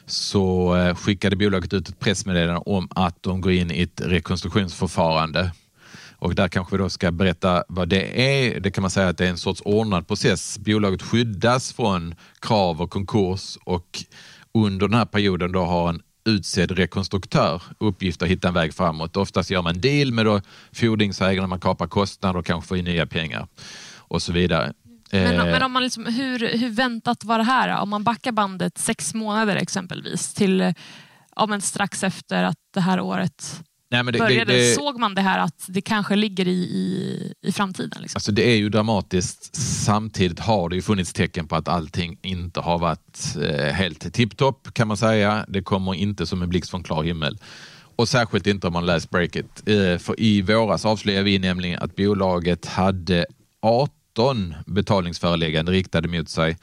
så 0.05 0.75
eh, 0.75 0.95
skickade 0.95 1.35
bolaget 1.35 1.73
ut 1.73 1.89
ett 1.89 1.99
pressmeddelande 1.99 2.61
om 2.65 2.87
att 2.95 3.23
de 3.23 3.41
går 3.41 3.51
in 3.51 3.71
i 3.71 3.81
ett 3.81 4.01
rekonstruktionsförfarande. 4.01 5.51
Och 6.11 6.35
där 6.35 6.47
kanske 6.47 6.75
vi 6.75 6.83
då 6.83 6.89
ska 6.89 7.11
berätta 7.11 7.63
vad 7.67 7.89
det 7.89 8.21
är. 8.21 8.59
Det 8.59 8.71
kan 8.71 8.81
man 8.81 8.91
säga 8.91 9.07
att 9.07 9.17
det 9.17 9.25
är 9.25 9.29
en 9.29 9.37
sorts 9.37 9.61
ordnad 9.65 10.07
process. 10.07 10.59
Bolaget 10.59 11.01
skyddas 11.01 11.73
från 11.73 12.15
krav 12.39 12.81
och 12.81 12.91
konkurs 12.91 13.57
och 13.63 14.03
under 14.53 14.87
den 14.87 14.97
här 14.97 15.05
perioden 15.05 15.51
då 15.51 15.65
har 15.65 15.89
en 15.89 16.01
utsedd 16.25 16.71
rekonstruktör 16.71 17.61
uppgift 17.77 18.21
att 18.21 18.27
hitta 18.27 18.47
en 18.47 18.53
väg 18.53 18.73
framåt. 18.73 19.17
Oftast 19.17 19.49
gör 19.49 19.61
man 19.61 19.81
deal 19.81 20.11
med 20.11 20.41
fordringsägarna, 20.71 21.47
man 21.47 21.59
kapar 21.59 21.87
kostnader 21.87 22.39
och 22.39 22.45
kanske 22.45 22.67
får 22.67 22.77
in 22.77 22.85
nya 22.85 23.07
pengar 23.07 23.47
och 23.97 24.21
så 24.21 24.33
vidare. 24.33 24.73
Men, 25.11 25.39
eh, 25.39 25.45
men 25.45 25.63
om 25.63 25.71
man 25.71 25.83
liksom, 25.83 26.05
hur, 26.05 26.57
hur 26.57 26.69
väntat 26.69 27.23
var 27.23 27.37
det 27.37 27.43
här? 27.43 27.81
Om 27.81 27.89
man 27.89 28.03
backar 28.03 28.31
bandet 28.31 28.77
sex 28.77 29.13
månader 29.13 29.55
exempelvis 29.55 30.33
till 30.33 30.73
ja, 31.35 31.45
men 31.45 31.61
strax 31.61 32.03
efter 32.03 32.43
att 32.43 32.57
det 32.73 32.81
här 32.81 32.99
året 32.99 33.63
Nej, 33.91 34.03
det, 34.03 34.19
började, 34.19 34.53
det, 34.53 34.59
det, 34.59 34.75
såg 34.75 34.99
man 34.99 35.15
det 35.15 35.21
här 35.21 35.39
att 35.39 35.65
det 35.67 35.81
kanske 35.81 36.15
ligger 36.15 36.47
i, 36.47 36.51
i, 36.51 37.33
i 37.41 37.51
framtiden? 37.51 38.01
Liksom? 38.01 38.17
Alltså 38.17 38.31
det 38.31 38.51
är 38.51 38.55
ju 38.55 38.69
dramatiskt. 38.69 39.55
Samtidigt 39.55 40.39
har 40.39 40.69
det 40.69 40.75
ju 40.75 40.81
funnits 40.81 41.13
tecken 41.13 41.47
på 41.47 41.55
att 41.55 41.67
allting 41.67 42.17
inte 42.21 42.59
har 42.59 42.79
varit 42.79 43.35
eh, 43.41 43.73
helt 43.73 44.13
tipptopp 44.13 44.73
kan 44.73 44.87
man 44.87 44.97
säga. 44.97 45.45
Det 45.47 45.61
kommer 45.61 45.95
inte 45.95 46.25
som 46.25 46.41
en 46.41 46.49
blixt 46.49 46.69
från 46.69 46.83
klar 46.83 47.03
himmel. 47.03 47.37
Och 47.95 48.09
särskilt 48.09 48.47
inte 48.47 48.67
om 48.67 48.73
man 48.73 48.85
läst 48.85 49.09
Breakit. 49.09 49.63
Eh, 49.65 49.97
för 49.97 50.19
i 50.19 50.41
våras 50.41 50.85
avslöjade 50.85 51.23
vi 51.23 51.39
nämligen 51.39 51.79
att 51.79 51.95
bolaget 51.95 52.65
hade 52.65 53.25
18 53.61 54.55
betalningsföreläggande 54.65 55.71
riktade 55.71 56.07
mot 56.07 56.29
sig. 56.29 56.57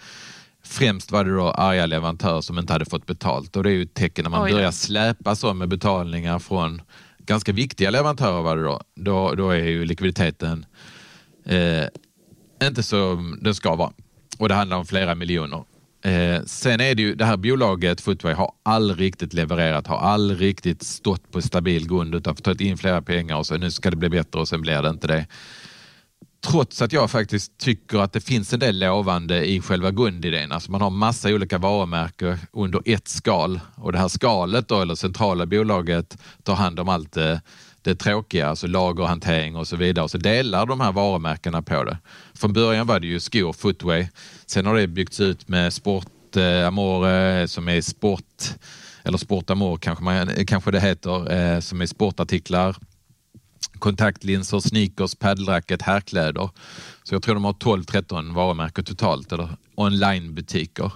Främst 0.64 1.12
var 1.12 1.24
det 1.24 1.36
då 1.36 1.50
arga 1.50 1.86
leverantörer 1.86 2.40
som 2.40 2.58
inte 2.58 2.72
hade 2.72 2.84
fått 2.84 3.06
betalt 3.06 3.56
och 3.56 3.62
det 3.62 3.70
är 3.70 3.74
ju 3.74 3.82
ett 3.82 3.94
tecken 3.94 4.22
när 4.22 4.30
man 4.30 4.42
Oj. 4.42 4.52
börjar 4.52 4.70
släpa 4.70 5.36
så 5.36 5.54
med 5.54 5.68
betalningar 5.68 6.38
från 6.38 6.82
ganska 7.28 7.52
viktiga 7.52 7.90
leverantörer 7.90 8.42
var 8.42 8.56
det 8.56 8.62
då. 8.62 8.80
Då, 8.94 9.34
då 9.34 9.50
är 9.50 9.64
ju 9.64 9.84
likviditeten 9.84 10.66
eh, 11.44 11.84
inte 12.62 12.82
som 12.82 13.38
den 13.42 13.54
ska 13.54 13.76
vara. 13.76 13.92
Och 14.38 14.48
det 14.48 14.54
handlar 14.54 14.76
om 14.76 14.86
flera 14.86 15.14
miljoner. 15.14 15.64
Eh, 16.04 16.42
sen 16.44 16.80
är 16.80 16.94
det 16.94 17.02
ju 17.02 17.14
det 17.14 17.24
här 17.24 17.36
bolaget 17.36 18.00
Footway 18.00 18.34
har 18.34 18.52
aldrig 18.62 19.00
riktigt 19.00 19.32
levererat, 19.32 19.86
har 19.86 19.98
aldrig 19.98 20.40
riktigt 20.40 20.82
stått 20.82 21.32
på 21.32 21.42
stabil 21.42 21.88
grund 21.88 22.14
utan 22.14 22.36
fått 22.36 22.44
ta 22.44 22.64
in 22.64 22.78
flera 22.78 23.02
pengar 23.02 23.36
och 23.36 23.46
så 23.46 23.56
nu 23.56 23.70
ska 23.70 23.90
det 23.90 23.96
bli 23.96 24.08
bättre 24.08 24.40
och 24.40 24.48
sen 24.48 24.60
blir 24.60 24.82
det 24.82 24.88
inte 24.88 25.06
det 25.06 25.26
trots 26.40 26.82
att 26.82 26.92
jag 26.92 27.10
faktiskt 27.10 27.58
tycker 27.58 27.98
att 27.98 28.12
det 28.12 28.20
finns 28.20 28.52
en 28.52 28.60
del 28.60 28.78
lovande 28.78 29.50
i 29.50 29.60
själva 29.60 29.90
grundidén. 29.90 30.52
Alltså 30.52 30.70
man 30.70 30.80
har 30.80 30.90
massa 30.90 31.28
olika 31.28 31.58
varumärken 31.58 32.38
under 32.52 32.82
ett 32.84 33.08
skal 33.08 33.60
och 33.74 33.92
det 33.92 33.98
här 33.98 34.08
skalet 34.08 34.68
då, 34.68 34.80
eller 34.80 34.94
centrala 34.94 35.46
bolaget 35.46 36.18
tar 36.42 36.54
hand 36.54 36.80
om 36.80 36.88
allt 36.88 37.12
det, 37.12 37.40
det 37.82 37.94
tråkiga, 37.94 38.48
alltså 38.48 38.66
lagerhantering 38.66 39.56
och 39.56 39.68
så 39.68 39.76
vidare. 39.76 40.04
Och 40.04 40.10
så 40.10 40.18
delar 40.18 40.66
de 40.66 40.80
här 40.80 40.92
varumärkena 40.92 41.62
på 41.62 41.84
det. 41.84 41.98
Från 42.34 42.52
början 42.52 42.86
var 42.86 43.00
det 43.00 43.06
ju 43.06 43.20
skor, 43.20 43.52
footway. 43.52 44.08
Sen 44.46 44.66
har 44.66 44.74
det 44.74 44.86
byggts 44.86 45.20
ut 45.20 45.48
med 45.48 45.72
Sport 45.72 46.36
eh, 46.36 46.66
Amore 46.66 47.48
som 47.48 47.68
är 47.68 47.80
sport, 47.80 48.54
eller 49.04 49.18
Sport 49.18 49.50
Amore 49.50 49.78
kanske, 49.80 50.04
man, 50.04 50.46
kanske 50.46 50.70
det 50.70 50.80
heter, 50.80 51.32
eh, 51.32 51.60
som 51.60 51.80
är 51.80 51.86
sportartiklar 51.86 52.76
kontaktlinser, 53.78 54.60
sneakers, 54.60 55.14
padelracket, 55.14 55.82
herrkläder. 55.82 56.50
Så 57.02 57.14
jag 57.14 57.22
tror 57.22 57.34
de 57.34 57.44
har 57.44 57.52
12-13 57.52 58.34
varumärken 58.34 58.84
totalt, 58.84 59.32
eller 59.32 59.48
onlinebutiker. 59.74 60.92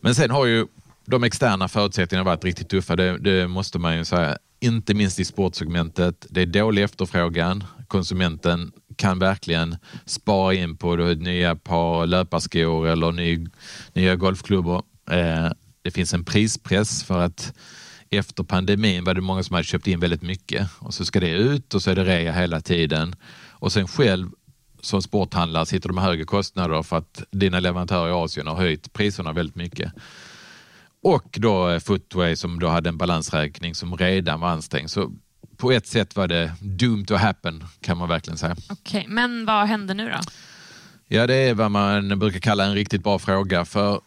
Men 0.00 0.14
sen 0.14 0.30
har 0.30 0.46
ju 0.46 0.66
de 1.06 1.24
externa 1.24 1.68
förutsättningarna 1.68 2.24
varit 2.24 2.44
riktigt 2.44 2.68
tuffa, 2.68 2.96
det, 2.96 3.18
det, 3.18 3.48
måste 3.48 3.78
man 3.78 3.96
ju 3.96 4.04
säga. 4.04 4.38
Inte 4.60 4.94
minst 4.94 5.20
i 5.20 5.24
sportsegmentet. 5.24 6.26
Det 6.30 6.42
är 6.42 6.46
dålig 6.46 6.82
efterfrågan. 6.82 7.64
Konsumenten 7.88 8.72
kan 8.96 9.18
verkligen 9.18 9.76
spara 10.04 10.54
in 10.54 10.76
på 10.76 10.96
nya 10.96 11.56
par 11.56 12.06
löparskor 12.06 12.88
eller 12.88 13.12
ny, 13.12 13.46
nya 13.92 14.16
golfklubbor. 14.16 14.82
Eh, 15.10 15.50
det 15.82 15.90
finns 15.90 16.14
en 16.14 16.24
prispress 16.24 17.04
för 17.04 17.20
att 17.20 17.52
efter 18.10 18.44
pandemin 18.44 19.04
var 19.04 19.14
det 19.14 19.20
många 19.20 19.42
som 19.42 19.54
hade 19.54 19.64
köpt 19.64 19.86
in 19.86 20.00
väldigt 20.00 20.22
mycket 20.22 20.68
och 20.78 20.94
så 20.94 21.04
ska 21.04 21.20
det 21.20 21.30
ut 21.30 21.74
och 21.74 21.82
så 21.82 21.90
är 21.90 21.94
det 21.94 22.04
rea 22.04 22.32
hela 22.32 22.60
tiden. 22.60 23.16
Och 23.50 23.72
sen 23.72 23.88
själv 23.88 24.28
som 24.80 25.02
sporthandlare 25.02 25.66
sitter 25.66 25.88
du 25.88 25.94
med 25.94 26.04
högre 26.04 26.24
kostnader 26.24 26.82
för 26.82 26.96
att 26.96 27.22
dina 27.30 27.60
leverantörer 27.60 28.08
i 28.08 28.12
Asien 28.12 28.46
har 28.46 28.56
höjt 28.56 28.92
priserna 28.92 29.32
väldigt 29.32 29.56
mycket. 29.56 29.92
Och 31.02 31.28
då 31.38 31.80
Footway 31.80 32.36
som 32.36 32.60
då 32.60 32.68
hade 32.68 32.88
en 32.88 32.98
balansräkning 32.98 33.74
som 33.74 33.96
redan 33.96 34.40
var 34.40 34.48
ansträngd. 34.48 34.90
Så 34.90 35.12
på 35.56 35.72
ett 35.72 35.86
sätt 35.86 36.16
var 36.16 36.28
det 36.28 36.52
doomed 36.60 37.08
to 37.08 37.14
happen 37.14 37.64
kan 37.80 37.98
man 37.98 38.08
verkligen 38.08 38.38
säga. 38.38 38.56
Okej, 38.70 39.00
okay, 39.00 39.14
men 39.14 39.46
vad 39.46 39.66
hände 39.66 39.94
nu 39.94 40.08
då? 40.08 40.20
Ja, 41.08 41.26
det 41.26 41.34
är 41.34 41.54
vad 41.54 41.70
man 41.70 42.18
brukar 42.18 42.40
kalla 42.40 42.64
en 42.64 42.74
riktigt 42.74 43.02
bra 43.02 43.18
fråga. 43.18 43.64
För 43.64 44.00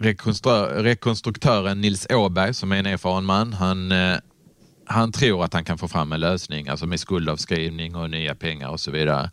rekonstruktören 0.00 1.80
Nils 1.80 2.06
Åberg 2.10 2.54
som 2.54 2.72
är 2.72 2.76
en 2.76 2.86
erfaren 2.86 3.24
man, 3.24 3.52
han, 3.52 3.92
eh, 3.92 4.16
han 4.86 5.12
tror 5.12 5.44
att 5.44 5.52
han 5.52 5.64
kan 5.64 5.78
få 5.78 5.88
fram 5.88 6.12
en 6.12 6.20
lösning, 6.20 6.68
alltså 6.68 6.86
med 6.86 7.00
skuldavskrivning 7.00 7.96
och 7.96 8.10
nya 8.10 8.34
pengar 8.34 8.68
och 8.68 8.80
så 8.80 8.90
vidare. 8.90 9.30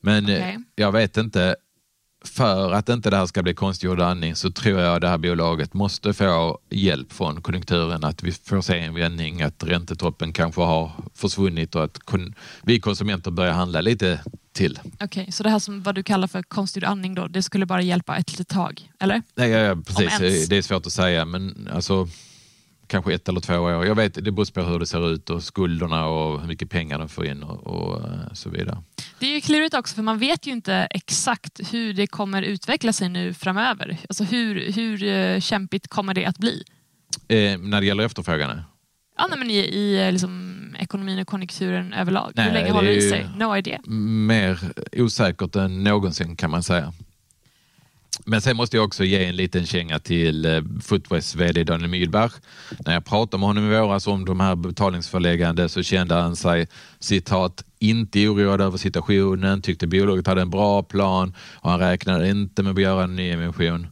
Men 0.00 0.28
eh, 0.28 0.34
okay. 0.34 0.56
jag 0.74 0.92
vet 0.92 1.16
inte, 1.16 1.56
för 2.24 2.72
att 2.72 2.88
inte 2.88 3.10
det 3.10 3.16
här 3.16 3.26
ska 3.26 3.42
bli 3.42 3.54
konstgjord 3.54 4.00
andning 4.00 4.36
så 4.36 4.50
tror 4.50 4.80
jag 4.80 5.00
det 5.00 5.08
här 5.08 5.18
bolaget 5.18 5.74
måste 5.74 6.12
få 6.12 6.58
hjälp 6.70 7.12
från 7.12 7.42
konjunkturen, 7.42 8.04
att 8.04 8.22
vi 8.22 8.32
får 8.32 8.60
se 8.60 8.78
en 8.78 8.94
vändning, 8.94 9.42
att 9.42 9.64
räntetoppen 9.64 10.32
kanske 10.32 10.60
har 10.60 10.90
försvunnit 11.14 11.74
och 11.74 11.84
att 11.84 11.98
vi 12.62 12.80
konsumenter 12.80 13.30
börjar 13.30 13.52
handla 13.52 13.80
lite 13.80 14.20
till. 14.52 14.78
Okej, 14.82 15.04
okay, 15.04 15.32
så 15.32 15.42
det 15.42 15.50
här 15.50 15.58
som 15.58 15.82
vad 15.82 15.94
du 15.94 16.02
kallar 16.02 16.28
för 16.28 16.42
konstgjord 16.42 16.84
andning 16.84 17.14
då, 17.14 17.26
det 17.26 17.42
skulle 17.42 17.66
bara 17.66 17.82
hjälpa 17.82 18.16
ett 18.16 18.30
litet 18.30 18.48
tag, 18.48 18.90
eller? 19.00 19.22
Nej, 19.34 19.50
ja, 19.50 19.58
ja, 19.58 19.76
precis. 19.86 20.48
Det 20.48 20.56
är 20.56 20.62
svårt 20.62 20.86
att 20.86 20.92
säga, 20.92 21.24
men 21.24 21.68
alltså 21.72 22.08
kanske 22.88 23.14
ett 23.14 23.28
eller 23.28 23.40
två 23.40 23.54
år. 23.54 23.86
Jag 23.86 23.94
vet, 23.94 24.14
det 24.24 24.32
beror 24.32 24.52
på 24.52 24.62
hur 24.62 24.78
det 24.78 24.86
ser 24.86 25.12
ut 25.12 25.30
och 25.30 25.42
skulderna 25.42 26.06
och 26.06 26.40
hur 26.40 26.48
mycket 26.48 26.70
pengar 26.70 26.98
de 26.98 27.08
får 27.08 27.26
in 27.26 27.42
och, 27.42 27.66
och 27.66 28.06
eh, 28.06 28.32
så 28.32 28.50
vidare. 28.50 28.82
Det 29.18 29.26
är 29.26 29.34
ju 29.34 29.40
klurigt 29.40 29.74
också 29.74 29.94
för 29.94 30.02
man 30.02 30.18
vet 30.18 30.46
ju 30.46 30.50
inte 30.50 30.74
exakt 30.90 31.60
hur 31.72 31.92
det 31.92 32.06
kommer 32.06 32.42
utveckla 32.42 32.92
sig 32.92 33.08
nu 33.08 33.34
framöver. 33.34 33.98
Alltså 34.08 34.24
hur, 34.24 34.72
hur 34.72 35.04
eh, 35.04 35.40
kämpigt 35.40 35.88
kommer 35.88 36.14
det 36.14 36.24
att 36.26 36.38
bli? 36.38 36.62
Eh, 37.28 37.58
när 37.58 37.80
det 37.80 37.86
gäller 37.86 38.04
efterfrågan? 38.04 38.62
Ja, 39.18 39.26
nej, 39.30 39.38
men 39.38 39.50
i, 39.50 39.56
i 39.56 40.12
liksom, 40.12 40.58
ekonomin 40.78 41.18
och 41.18 41.26
konjunkturen 41.26 41.92
överlag. 41.92 42.32
Nej, 42.34 42.46
Hur 42.46 42.52
länge 42.52 42.70
håller 42.70 42.88
det 42.88 42.96
i 42.96 43.10
sig? 43.10 43.26
No 43.36 43.56
idea. 43.56 43.80
Mer 44.26 44.58
osäkert 44.92 45.56
än 45.56 45.84
någonsin 45.84 46.36
kan 46.36 46.50
man 46.50 46.62
säga. 46.62 46.92
Men 48.24 48.40
sen 48.40 48.56
måste 48.56 48.76
jag 48.76 48.84
också 48.84 49.04
ge 49.04 49.24
en 49.24 49.36
liten 49.36 49.66
känga 49.66 49.98
till 49.98 50.44
eh, 50.44 50.52
Footwests 50.52 50.86
Footways 50.86 51.34
VD 51.34 51.64
Daniel 51.64 51.90
Myhlberg. 51.90 52.30
När 52.86 52.94
jag 52.94 53.04
pratade 53.04 53.40
med 53.40 53.46
honom 53.46 53.72
i 53.72 53.78
våras 53.78 54.06
om 54.06 54.24
de 54.24 54.40
här 54.40 54.56
betalningsförläggande 54.56 55.68
så 55.68 55.82
kände 55.82 56.14
han 56.14 56.36
sig 56.36 56.66
citat 56.98 57.64
inte 57.78 58.28
oroad 58.28 58.60
över 58.60 58.78
situationen, 58.78 59.62
tyckte 59.62 59.86
bolaget 59.86 60.26
hade 60.26 60.42
en 60.42 60.50
bra 60.50 60.82
plan 60.82 61.34
och 61.54 61.70
han 61.70 61.80
räknade 61.80 62.28
inte 62.28 62.62
med 62.62 62.72
att 62.72 62.80
göra 62.80 63.04
en 63.04 63.16
nyemission. 63.16 63.86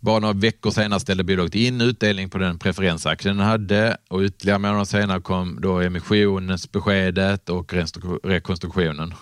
Bara 0.00 0.18
några 0.18 0.34
veckor 0.34 0.70
senare 0.70 1.00
ställde 1.00 1.24
bolaget 1.24 1.54
in 1.54 1.80
utdelning 1.80 2.30
på 2.30 2.38
den 2.38 2.58
preferensaktien 2.58 3.36
den 3.36 3.46
hade 3.46 3.96
och 4.08 4.20
ytterligare 4.20 4.58
månader 4.58 4.84
senare 4.84 5.20
kom 5.20 5.58
då 5.60 5.80
emissionsbeskedet 5.80 7.48
och 7.48 7.74
rekonstruktionen. 8.22 9.14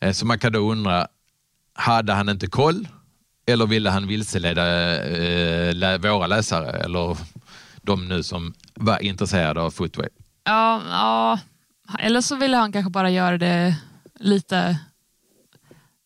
Eh, 0.00 0.12
så 0.12 0.26
man 0.26 0.38
kan 0.38 0.52
då 0.52 0.72
undra, 0.72 1.06
hade 1.74 2.12
han 2.12 2.28
inte 2.28 2.46
koll 2.46 2.88
eller 3.50 3.66
ville 3.66 3.90
han 3.90 4.06
vilseleda 4.06 4.96
eh, 5.04 5.74
lä- 5.74 5.98
våra 5.98 6.26
läsare 6.26 6.70
eller 6.70 7.16
de 7.82 8.08
nu 8.08 8.22
som 8.22 8.54
var 8.74 9.02
intresserade 9.02 9.60
av 9.60 9.70
Footway? 9.70 10.08
Ja, 10.44 10.80
ja, 10.90 11.38
eller 11.98 12.20
så 12.20 12.36
ville 12.36 12.56
han 12.56 12.72
kanske 12.72 12.90
bara 12.90 13.10
göra 13.10 13.38
det 13.38 13.76
lite... 14.20 14.78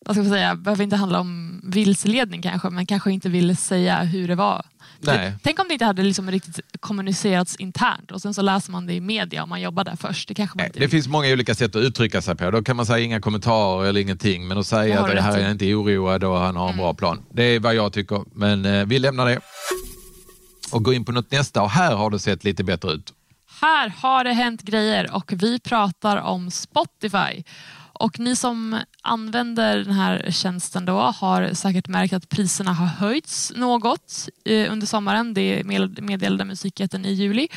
Vad 0.05 0.15
ska 0.15 0.21
man 0.23 0.31
säga? 0.31 0.55
behöver 0.55 0.83
inte 0.83 0.95
handla 0.95 1.19
om 1.19 1.61
vilseledning 1.63 2.41
kanske, 2.41 2.69
men 2.69 2.85
kanske 2.85 3.11
inte 3.11 3.29
ville 3.29 3.55
säga 3.55 4.03
hur 4.03 4.27
det 4.27 4.35
var. 4.35 4.65
Nej. 4.99 5.33
Tänk 5.43 5.59
om 5.59 5.67
det 5.67 5.73
inte 5.73 5.85
hade 5.85 6.03
liksom 6.03 6.31
riktigt 6.31 6.59
kommunicerats 6.79 7.55
internt 7.55 8.11
och 8.11 8.21
sen 8.21 8.33
så 8.33 8.41
läser 8.41 8.71
man 8.71 8.87
det 8.87 8.93
i 8.93 9.01
media 9.01 9.43
om 9.43 9.49
man 9.49 9.61
jobbar 9.61 9.83
där 9.83 9.95
först. 9.95 10.27
Det 10.27 10.33
kanske 10.33 10.57
Nej, 10.57 10.71
Det 10.73 10.89
finns 10.89 11.07
många 11.07 11.33
olika 11.33 11.55
sätt 11.55 11.75
att 11.75 11.81
uttrycka 11.81 12.21
sig 12.21 12.35
på. 12.35 12.51
Då 12.51 12.63
kan 12.63 12.75
man 12.75 12.85
säga 12.85 12.99
inga 12.99 13.21
kommentarer 13.21 13.89
eller 13.89 14.01
ingenting, 14.01 14.47
men 14.47 14.57
att 14.57 14.65
Det 14.65 14.69
säga 14.69 15.01
att 15.01 15.11
det 15.11 15.21
här 15.21 15.37
är 15.37 15.51
inte 15.51 15.73
oroad 15.73 16.23
och 16.23 16.37
han 16.37 16.55
har 16.55 16.69
en 16.69 16.77
bra 16.77 16.93
plan. 16.93 17.25
Det 17.31 17.43
är 17.43 17.59
vad 17.59 17.75
jag 17.75 17.93
tycker, 17.93 18.23
men 18.33 18.65
eh, 18.65 18.85
vi 18.85 18.99
lämnar 18.99 19.25
det. 19.25 19.39
Och 20.71 20.83
går 20.83 20.93
in 20.93 21.05
på 21.05 21.11
något 21.11 21.31
nästa 21.31 21.61
och 21.61 21.69
här 21.69 21.95
har 21.95 22.09
det 22.09 22.19
sett 22.19 22.43
lite 22.43 22.63
bättre 22.63 22.91
ut. 22.91 23.13
Här 23.61 23.89
har 23.97 24.23
det 24.23 24.33
hänt 24.33 24.61
grejer 24.61 25.15
och 25.15 25.33
vi 25.35 25.59
pratar 25.59 26.17
om 26.17 26.51
Spotify. 26.51 27.43
Och 27.99 28.19
ni 28.19 28.35
som 28.35 28.79
använder 29.01 29.77
den 29.77 29.93
här 29.93 30.31
tjänsten 30.31 30.85
då 30.85 30.99
har 30.99 31.53
säkert 31.53 31.87
märkt 31.87 32.13
att 32.13 32.29
priserna 32.29 32.73
har 32.73 32.85
höjts 32.85 33.53
något 33.55 34.29
eh, 34.45 34.71
under 34.71 34.87
sommaren. 34.87 35.33
Det 35.33 35.63
meddelade 36.01 36.45
musikjätten 36.45 37.05
i 37.05 37.13
juli. 37.13 37.47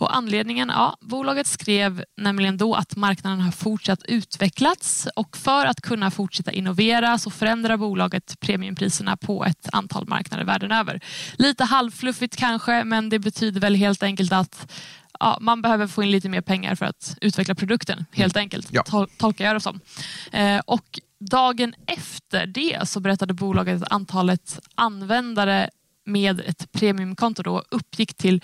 Och 0.00 0.16
anledningen, 0.16 0.68
ja, 0.68 0.96
bolaget 1.00 1.46
skrev 1.46 2.04
nämligen 2.16 2.56
då 2.56 2.74
att 2.74 2.96
marknaden 2.96 3.40
har 3.40 3.52
fortsatt 3.52 4.02
utvecklats 4.02 5.08
och 5.16 5.36
för 5.36 5.66
att 5.66 5.80
kunna 5.80 6.10
fortsätta 6.10 6.52
innovera 6.52 7.18
så 7.18 7.30
förändrar 7.30 7.76
bolaget 7.76 8.40
premiumpriserna 8.40 9.16
på 9.16 9.44
ett 9.44 9.68
antal 9.72 10.08
marknader 10.08 10.44
världen 10.44 10.72
över. 10.72 11.00
Lite 11.38 11.64
halvfluffigt 11.64 12.36
kanske, 12.36 12.84
men 12.84 13.08
det 13.08 13.18
betyder 13.18 13.60
väl 13.60 13.74
helt 13.74 14.02
enkelt 14.02 14.32
att 14.32 14.72
ja, 15.20 15.38
man 15.40 15.62
behöver 15.62 15.86
få 15.86 16.02
in 16.02 16.10
lite 16.10 16.28
mer 16.28 16.40
pengar 16.40 16.74
för 16.74 16.86
att 16.86 17.16
utveckla 17.20 17.54
produkten, 17.54 18.04
helt 18.12 18.36
enkelt. 18.36 18.68
Ja. 18.70 18.82
Tol- 18.82 19.08
tolkar 19.18 19.44
jag 19.44 19.56
det 19.56 19.60
som. 19.60 19.80
Eh, 20.32 20.58
och 20.66 21.00
dagen 21.20 21.74
efter 21.86 22.46
det 22.46 22.88
så 22.88 23.00
berättade 23.00 23.34
bolaget 23.34 23.82
att 23.82 23.92
antalet 23.92 24.58
användare 24.74 25.70
med 26.06 26.40
ett 26.40 26.72
premiumkonto 26.72 27.42
då 27.42 27.62
uppgick 27.70 28.14
till 28.14 28.40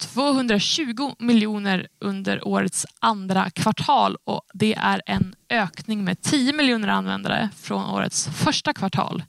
220 0.00 1.14
miljoner 1.18 1.88
under 2.00 2.48
årets 2.48 2.86
andra 2.98 3.50
kvartal 3.50 4.16
och 4.24 4.42
det 4.54 4.74
är 4.74 5.02
en 5.06 5.34
ökning 5.48 6.04
med 6.04 6.22
10 6.22 6.52
miljoner 6.52 6.88
användare 6.88 7.48
från 7.56 7.84
årets 7.84 8.26
första 8.28 8.72
kvartal. 8.72 9.22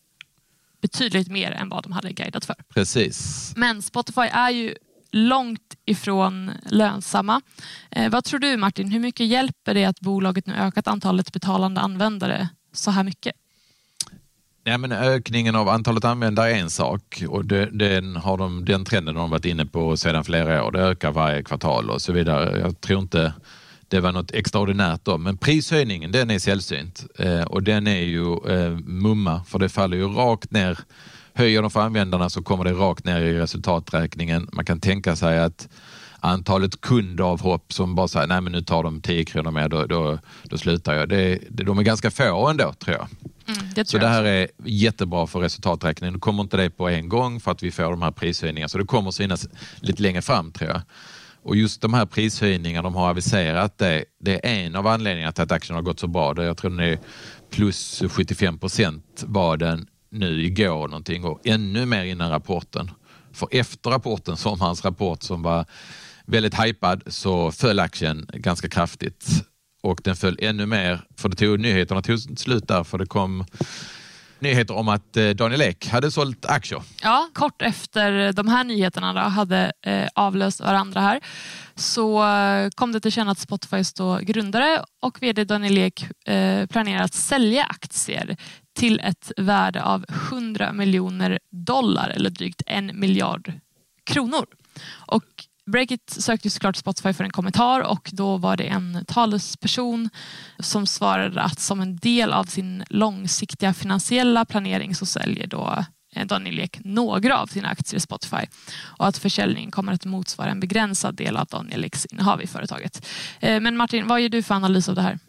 Betydligt 0.81 1.27
mer 1.27 1.51
än 1.51 1.69
vad 1.69 1.84
de 1.84 1.91
hade 1.91 2.12
guidat 2.12 2.45
för. 2.45 2.55
Precis. 2.73 3.53
Men 3.55 3.81
Spotify 3.81 4.21
är 4.21 4.49
ju 4.49 4.75
långt 5.12 5.76
ifrån 5.86 6.52
lönsamma. 6.65 7.41
Eh, 7.91 8.10
vad 8.10 8.24
tror 8.24 8.39
du 8.39 8.58
Martin, 8.58 8.91
hur 8.91 9.00
mycket 9.00 9.28
hjälper 9.28 9.74
det 9.74 9.86
att 9.86 10.00
bolaget 10.00 10.47
nu 10.47 10.54
ökat 10.54 10.88
antalet 10.88 11.32
betalande 11.32 11.82
användare 11.82 12.50
så 12.74 12.91
här 12.91 13.04
mycket? 13.04 13.36
Nej, 14.65 14.78
men 14.78 14.91
ökningen 14.91 15.56
av 15.56 15.69
antalet 15.69 16.06
användare 16.06 16.52
är 16.52 16.60
en 16.60 16.69
sak 16.69 17.24
och 17.28 17.45
den, 17.45 18.15
har 18.15 18.38
de, 18.38 18.65
den 18.65 18.86
trenden 18.86 19.15
har 19.15 19.21
de 19.21 19.32
varit 19.32 19.45
inne 19.45 19.65
på 19.65 19.97
sedan 19.97 20.24
flera 20.24 20.63
år. 20.63 20.71
Det 20.71 20.80
ökar 20.80 21.12
varje 21.12 21.43
kvartal 21.43 21.89
och 21.89 22.02
så 22.02 22.13
vidare. 22.13 22.60
Jag 22.60 22.82
tror 22.82 23.00
inte 23.00 23.34
det 23.88 24.00
var 24.00 24.12
något 24.12 24.32
extraordinärt 24.32 25.06
då, 25.06 25.17
men 25.17 25.38
prishöjningen 25.38 26.12
den 26.12 26.32
är 26.32 26.39
sällsynt 26.39 27.06
eh, 27.19 27.41
och 27.41 27.63
den 27.63 27.88
är 27.88 28.02
ju 28.02 28.34
eh, 28.34 28.71
mumma 28.86 29.43
för 29.43 29.60
det 29.60 29.69
faller 29.69 29.97
ju 29.97 30.08
rakt 30.08 30.52
ner. 30.52 30.80
Höjer 31.34 31.62
de 31.62 31.72
för 31.72 31.82
användarna 31.82 32.30
så 32.30 32.44
kommer 32.44 32.63
det 32.63 32.72
rakt 32.72 33.06
ner 33.06 33.22
i 33.22 33.38
resultaträkningen. 33.38 34.50
Man 34.52 34.65
kan 34.65 34.80
tänka 34.80 35.15
sig 35.15 35.39
att 35.39 35.70
antalet 36.20 36.82
kundavhopp 36.82 37.74
som 37.74 37.96
bara 37.96 38.08
säger 38.08 38.28
nej 38.28 38.41
men 38.41 38.52
nu 38.52 38.62
tar 38.62 38.84
de 38.84 39.02
10 39.02 39.26
kronor 39.26 39.52
mer, 39.52 39.70
då, 39.70 39.86
då, 39.86 40.20
då 40.44 40.58
slutar 40.58 40.94
jag. 40.94 41.10
Det, 41.10 41.39
det, 41.50 41.63
de 41.63 41.80
är 41.80 41.84
ganska 41.84 42.12
få 42.12 42.48
ändå 42.48 42.74
tror 42.74 42.98
jag. 42.98 43.08
Mm, 43.48 43.74
det 43.76 43.88
Så 43.88 43.98
det 43.98 44.08
här 44.08 44.24
är 44.24 44.48
jättebra 44.65 45.28
för 45.28 45.39
resultaträkningen. 45.39 46.13
Nu 46.13 46.20
kommer 46.20 46.44
inte 46.44 46.58
det 46.58 46.70
på 46.70 46.89
en 46.89 47.10
gång 47.10 47.39
för 47.39 47.52
att 47.52 47.63
vi 47.63 47.72
får 47.72 47.84
de 47.84 48.02
här 48.02 48.12
prishöjningarna, 48.12 48.70
så 48.70 48.78
det 48.78 48.86
kommer 48.86 49.12
synas 49.12 49.48
lite 49.80 50.02
längre 50.02 50.22
fram 50.22 50.52
tror 50.52 50.70
jag. 50.70 50.82
Och 51.44 51.56
just 51.56 51.82
de 51.82 51.94
här 51.94 52.06
prishöjningarna 52.06 52.84
de 52.84 52.96
har 52.96 53.10
aviserat, 53.10 53.78
det, 53.78 54.06
det 54.20 54.46
är 54.46 54.65
en 54.65 54.76
av 54.76 54.88
anledningarna 54.88 55.32
till 55.32 55.44
att 55.44 55.52
aktien 55.52 55.76
har 55.76 55.84
gått 55.84 56.00
så 56.00 56.08
bra. 56.08 56.44
Jag 56.44 56.58
tror 56.58 56.72
den 56.72 56.80
är 56.80 57.00
plus 57.52 58.04
75 58.10 58.60
procent 58.60 59.24
var 59.28 59.58
den 59.58 59.88
nu 60.12 60.45
igår 60.45 60.88
någonting 60.88 61.24
och 61.24 61.47
ännu 61.47 61.86
mer 61.86 62.04
innan 62.04 62.30
rapporten. 62.30 62.91
För 63.32 63.47
efter 63.52 63.89
rapporten, 63.89 64.38
sommarens 64.38 64.86
rapport 64.86 65.24
som 65.24 65.41
var 65.41 65.65
väldigt 66.26 66.60
hypad, 66.60 67.04
så 67.08 67.52
föll 67.52 67.80
aktien 67.80 68.30
ganska 68.34 68.69
kraftigt. 68.69 69.45
Och 69.84 70.02
den 70.04 70.15
föll 70.15 70.38
ännu 70.41 70.65
mer, 70.65 71.02
för 71.17 71.30
det 71.30 71.36
tog, 71.36 71.60
nyheterna 71.60 72.02
tog 72.02 72.19
slut 72.19 72.67
där, 72.67 72.84
för 72.84 72.97
det 72.97 73.06
kom 73.06 73.45
nyheter 74.41 74.73
om 74.73 74.88
att 74.88 75.17
eh, 75.17 75.30
Daniel 75.30 75.62
Ek 75.62 75.88
hade 75.88 76.12
sålt 76.12 76.45
aktier. 76.45 76.82
Ja, 77.04 77.30
kort 77.34 77.62
efter 77.62 78.34
de 78.34 78.47
här 78.47 78.63
nyheterna 78.63 79.13
då 79.13 79.19
hade 79.19 79.71
eh, 79.86 80.08
avlöst 80.15 80.60
varandra 80.60 81.01
här 81.01 81.19
så 81.75 82.23
eh, 82.23 82.69
kom 82.75 82.91
det 82.91 82.99
till 82.99 83.12
känna 83.12 83.32
att 83.32 83.39
Spotifys 83.39 83.93
då 83.93 84.19
grundare 84.21 84.84
och 85.01 85.21
vd 85.21 85.43
Daniel 85.43 85.77
Ek 85.77 86.06
eh, 86.27 86.65
planerar 86.67 87.04
att 87.04 87.13
sälja 87.13 87.63
aktier 87.63 88.38
till 88.75 88.99
ett 88.99 89.32
värde 89.38 89.84
av 89.84 90.06
100 90.32 90.73
miljoner 90.73 91.39
dollar 91.51 92.10
eller 92.10 92.30
drygt 92.30 92.62
en 92.65 92.99
miljard 92.99 93.54
kronor. 94.06 94.45
Och 95.08 95.23
Breakit 95.71 96.10
sökte 96.10 96.50
såklart 96.50 96.76
Spotify 96.76 97.13
för 97.13 97.24
en 97.24 97.30
kommentar 97.32 97.80
och 97.82 98.10
då 98.13 98.38
var 98.38 98.58
det 98.58 98.63
en 98.63 99.06
talesperson 99.08 100.10
som 100.60 100.88
svarade 100.88 101.41
att 101.41 101.60
som 101.60 101.82
en 101.82 101.97
del 101.97 102.34
av 102.34 102.43
sin 102.43 102.84
långsiktiga 102.89 103.74
finansiella 103.74 104.45
planering 104.45 104.95
så 104.95 105.06
säljer 105.06 105.47
då 105.47 105.86
eh, 106.15 106.26
Daniel 106.28 106.60
Ek 106.60 106.80
några 106.84 107.38
av 107.38 107.47
sina 107.47 107.67
aktier 107.67 107.97
i 107.97 108.02
Spotify 108.02 108.45
och 108.97 109.08
att 109.08 109.17
försäljningen 109.17 109.71
kommer 109.71 109.93
att 109.93 110.06
motsvara 110.06 110.50
en 110.50 110.60
begränsad 110.60 111.15
del 111.15 111.38
av 111.38 111.45
Daniel 111.45 111.84
Eks 111.84 112.06
innehav 112.06 112.41
i 112.41 112.47
företaget. 112.47 113.08
Eh, 113.39 113.60
Men 113.60 113.78
Martin, 113.78 114.08
vad 114.08 114.21
ger 114.21 114.30
du 114.30 114.43
för 114.43 114.56
analys 114.56 114.89
av 114.89 114.95
det 114.95 115.02
här? 115.02 115.19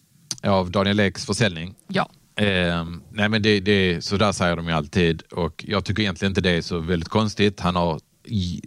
Av 0.42 0.70
Daniel 0.70 1.00
Eks 1.00 1.26
försäljning. 1.26 1.74
Ja, 1.88 2.08
Eh, 2.36 2.84
nej 3.10 3.28
men 3.28 3.42
det, 3.42 3.60
det, 3.60 4.04
så 4.04 4.16
där 4.16 4.32
säger 4.32 4.56
de 4.56 4.66
ju 4.66 4.72
alltid 4.72 5.22
och 5.22 5.64
jag 5.68 5.84
tycker 5.84 6.02
egentligen 6.02 6.30
inte 6.30 6.40
det 6.40 6.50
är 6.50 6.62
så 6.62 6.78
väldigt 6.78 7.08
konstigt. 7.08 7.60
Han 7.60 7.76
har 7.76 8.00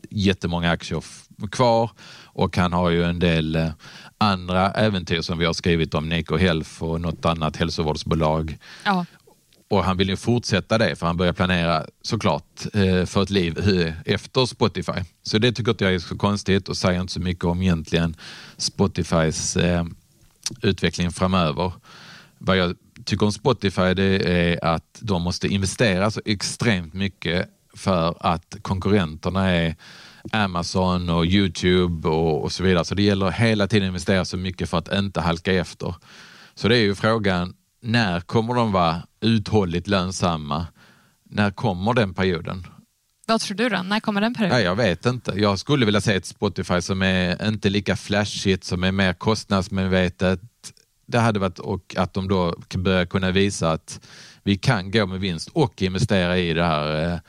jättemånga 0.10 0.71
aktier 0.71 1.04
kvar 1.52 1.89
och 2.24 2.58
han 2.58 2.74
har 2.74 2.89
ju 2.89 3.04
en 3.04 3.19
del 3.19 3.56
eh, 3.56 3.69
andra 4.17 4.71
äventyr 4.71 5.21
som 5.21 5.38
vi 5.38 5.45
har 5.45 5.54
skrivit 5.54 5.93
om, 5.93 6.10
Neco 6.10 6.38
Health 6.38 6.84
och 6.84 7.02
något 7.02 7.26
annat 7.26 7.56
hälsovårdsbolag. 7.56 8.58
ja. 8.86 9.06
Och 9.67 9.84
han 9.84 9.98
vill 9.98 10.10
ju 10.10 10.17
fortsätta 10.17 10.78
det 10.78 10.95
för 10.95 11.08
han 11.08 11.17
börjar 11.17 11.34
planera 11.34 11.86
såklart 12.02 12.65
eh, 12.74 13.06
för 13.06 13.24
ett 13.24 13.30
liv 13.30 13.58
efter 14.06 14.45
Spotify. 14.45 15.02
Så 15.24 15.38
det 15.38 15.52
tycker 15.52 15.71
inte 15.71 15.84
jag 15.84 15.93
är 15.93 16.00
så 16.00 16.17
konstigt 16.17 16.69
och 16.69 16.78
säger 16.78 17.02
inte 17.02 17.13
så 17.13 17.19
mycket 17.19 17.43
om 17.43 17.62
egentligen 17.62 18.15
Spotifys 18.58 19.58
eh, 19.58 19.86
utveckling 20.62 21.12
framöver. 21.12 21.71
Vad 22.38 22.58
jag 22.58 22.76
tycker 23.06 23.26
om 23.26 23.32
Spotify 23.32 23.93
det 23.93 24.32
är 24.32 24.65
att 24.65 24.98
de 25.00 25.21
måste 25.21 25.48
investera 25.48 26.12
så 26.12 26.21
extremt 26.26 26.93
mycket 26.93 27.50
för 27.76 28.17
att 28.19 28.56
konkurrenterna 28.62 29.50
är 29.50 29.76
Amazon 30.31 31.09
och 31.09 31.25
Youtube 31.25 32.09
och, 32.09 32.43
och 32.43 32.51
så 32.51 32.63
vidare. 32.63 32.85
Så 32.85 32.95
det 32.95 33.03
gäller 33.03 33.31
hela 33.31 33.67
tiden 33.67 33.88
att 33.88 33.89
investera 33.89 34.25
så 34.25 34.38
mycket 34.38 34.69
för 34.69 34.77
att 34.77 34.93
inte 34.93 35.21
halka 35.21 35.53
efter. 35.53 35.95
Så 36.55 36.67
det 36.67 36.77
är 36.77 36.81
ju 36.81 36.95
frågan, 36.95 37.53
när 37.81 38.19
kommer 38.19 38.53
de 38.53 38.71
vara 38.71 39.01
uthålligt 39.21 39.88
lönsamma? 39.88 40.67
När 41.23 41.51
kommer 41.51 41.93
den 41.93 42.13
perioden? 42.13 42.67
Vad 43.27 43.41
tror 43.41 43.57
du 43.57 43.69
då? 43.69 43.81
När 43.81 43.99
kommer 43.99 44.21
den 44.21 44.33
perioden? 44.33 44.57
Ja, 44.57 44.63
jag 44.63 44.75
vet 44.75 45.05
inte. 45.05 45.33
Jag 45.35 45.59
skulle 45.59 45.85
vilja 45.85 46.01
se 46.01 46.15
ett 46.15 46.25
Spotify 46.25 46.81
som 46.81 47.01
är 47.01 47.47
inte 47.47 47.69
lika 47.69 47.95
flashigt, 47.95 48.63
som 48.63 48.83
är 48.83 48.91
mer 48.91 49.13
kostnadsmedvetet. 49.13 50.41
Det 51.05 51.19
hade 51.19 51.39
varit 51.39 51.59
och 51.59 51.95
att 51.97 52.13
de 52.13 52.27
då 52.27 52.55
börjar 52.75 53.05
kunna 53.05 53.31
visa 53.31 53.71
att 53.71 53.99
vi 54.43 54.57
kan 54.57 54.91
gå 54.91 55.05
med 55.05 55.19
vinst 55.19 55.49
och 55.53 55.81
investera 55.81 56.38
i 56.38 56.53
det 56.53 56.63
här 56.63 57.13
eh, 57.13 57.19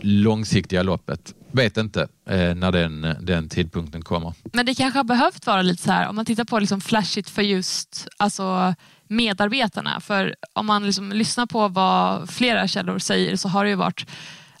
långsiktiga 0.00 0.82
loppet. 0.82 1.34
Vet 1.52 1.76
inte 1.76 2.08
eh, 2.26 2.54
när 2.54 2.72
den, 2.72 3.04
eh, 3.04 3.14
den 3.20 3.48
tidpunkten 3.48 4.02
kommer. 4.02 4.34
Men 4.52 4.66
det 4.66 4.74
kanske 4.74 4.98
har 4.98 5.04
behövt 5.04 5.46
vara 5.46 5.62
lite 5.62 5.82
så 5.82 5.92
här, 5.92 6.08
om 6.08 6.16
man 6.16 6.24
tittar 6.24 6.44
på 6.44 6.58
liksom 6.58 6.80
flashigt 6.80 7.30
för 7.30 7.42
just 7.42 8.08
alltså, 8.16 8.74
medarbetarna. 9.08 10.00
För 10.00 10.34
om 10.52 10.66
man 10.66 10.86
liksom 10.86 11.12
lyssnar 11.12 11.46
på 11.46 11.68
vad 11.68 12.30
flera 12.30 12.68
källor 12.68 12.98
säger 12.98 13.36
så 13.36 13.48
har 13.48 13.64
det 13.64 13.70
ju 13.70 13.76
varit 13.76 14.06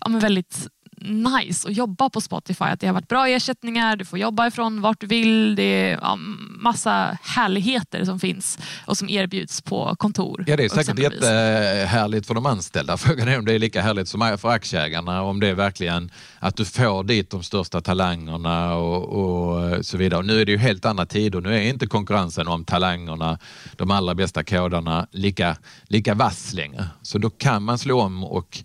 ja, 0.00 0.18
väldigt 0.18 0.68
nice 1.04 1.68
att 1.68 1.76
jobba 1.76 2.10
på 2.10 2.20
Spotify. 2.20 2.64
Att 2.64 2.80
det 2.80 2.86
har 2.86 2.94
varit 2.94 3.08
bra 3.08 3.28
ersättningar, 3.28 3.96
du 3.96 4.04
får 4.04 4.18
jobba 4.18 4.46
ifrån 4.46 4.80
vart 4.80 5.00
du 5.00 5.06
vill. 5.06 5.56
Det 5.56 5.62
är 5.62 5.98
ja, 6.02 6.16
massa 6.60 7.18
härligheter 7.22 8.04
som 8.04 8.20
finns 8.20 8.58
och 8.84 8.98
som 8.98 9.08
erbjuds 9.08 9.60
på 9.60 9.96
kontor. 9.96 10.44
Ja, 10.46 10.56
det 10.56 10.64
är 10.64 10.68
säkert 10.68 10.98
jättehärligt 10.98 12.26
för 12.26 12.34
de 12.34 12.46
anställda. 12.46 12.96
Frågan 13.02 13.28
är 13.28 13.38
om 13.38 13.44
det 13.44 13.52
är 13.52 13.58
lika 13.58 13.82
härligt 13.82 14.08
som 14.08 14.38
för 14.38 14.48
aktieägarna. 14.48 15.22
Om 15.22 15.40
det 15.40 15.48
är 15.48 15.54
verkligen 15.54 16.10
att 16.38 16.56
du 16.56 16.64
får 16.64 17.04
dit 17.04 17.30
de 17.30 17.42
största 17.42 17.80
talangerna 17.80 18.74
och, 18.74 19.04
och 19.04 19.86
så 19.86 19.96
vidare. 19.96 20.18
Och 20.18 20.26
nu 20.26 20.40
är 20.40 20.44
det 20.44 20.52
ju 20.52 20.58
helt 20.58 20.84
andra 20.84 21.06
tider. 21.06 21.40
Nu 21.40 21.56
är 21.56 21.60
inte 21.60 21.86
konkurrensen 21.86 22.48
om 22.48 22.64
talangerna, 22.64 23.38
de 23.76 23.90
allra 23.90 24.14
bästa 24.14 24.44
kodarna, 24.44 25.06
lika, 25.10 25.56
lika 25.84 26.14
vass 26.14 26.52
längre. 26.52 26.86
Så 27.02 27.18
då 27.18 27.30
kan 27.30 27.62
man 27.62 27.78
slå 27.78 28.00
om 28.00 28.24
och 28.24 28.62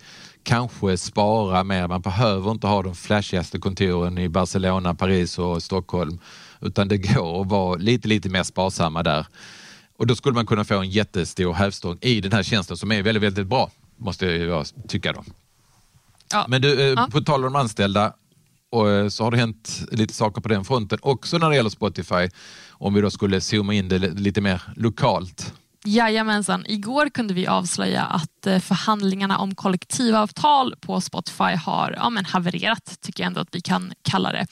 kanske 0.47 0.97
spara 0.97 1.63
mer. 1.63 1.87
Man 1.87 2.01
behöver 2.01 2.51
inte 2.51 2.67
ha 2.67 2.83
de 2.83 2.95
flashigaste 2.95 3.59
kontoren 3.59 4.17
i 4.17 4.29
Barcelona, 4.29 4.95
Paris 4.95 5.39
och 5.39 5.63
Stockholm. 5.63 6.19
Utan 6.61 6.87
det 6.87 6.97
går 6.97 7.41
att 7.41 7.47
vara 7.47 7.75
lite, 7.75 8.07
lite 8.07 8.29
mer 8.29 8.43
sparsamma 8.43 9.03
där. 9.03 9.25
Och 9.97 10.07
då 10.07 10.15
skulle 10.15 10.35
man 10.35 10.45
kunna 10.45 10.63
få 10.63 10.77
en 10.77 10.89
jättestor 10.89 11.53
hävstång 11.53 11.97
i 12.01 12.21
den 12.21 12.31
här 12.31 12.43
tjänsten 12.43 12.77
som 12.77 12.91
är 12.91 13.03
väldigt, 13.03 13.23
väldigt 13.23 13.47
bra, 13.47 13.71
måste 13.97 14.25
jag 14.25 14.65
tycka. 14.87 15.13
Då. 15.13 15.23
Ja. 16.31 16.45
Men 16.47 16.61
du, 16.61 16.81
eh, 16.81 16.87
ja. 16.87 17.07
på 17.11 17.21
tal 17.21 17.45
om 17.45 17.53
de 17.53 17.59
anställda, 17.59 18.13
och 18.71 18.89
eh, 18.89 19.07
så 19.07 19.23
har 19.23 19.31
det 19.31 19.37
hänt 19.37 19.81
lite 19.91 20.13
saker 20.13 20.41
på 20.41 20.49
den 20.49 20.65
fronten 20.65 20.99
också 21.01 21.37
när 21.37 21.49
det 21.49 21.55
gäller 21.55 21.69
Spotify. 21.69 22.29
Om 22.69 22.93
vi 22.93 23.01
då 23.01 23.09
skulle 23.09 23.41
zooma 23.41 23.73
in 23.73 23.89
det 23.89 23.97
lite 23.97 24.41
mer 24.41 24.61
lokalt. 24.75 25.53
Jajamensan. 25.87 26.65
Igår 26.67 27.09
kunde 27.09 27.33
vi 27.33 27.47
avslöja 27.47 28.03
att 28.03 28.47
eh, 28.47 28.59
förhandlingarna 28.59 29.37
om 29.37 29.55
kollektivavtal 29.55 30.75
på 30.81 31.01
Spotify 31.01 31.55
har 31.65 31.93
ja, 31.97 32.09
men 32.09 32.25
havererat, 32.25 32.97
tycker 33.01 33.23
jag 33.23 33.27
ändå 33.27 33.41
att 33.41 33.55
vi 33.55 33.61
kan 33.61 33.93
kalla 34.01 34.31
det. 34.31 34.47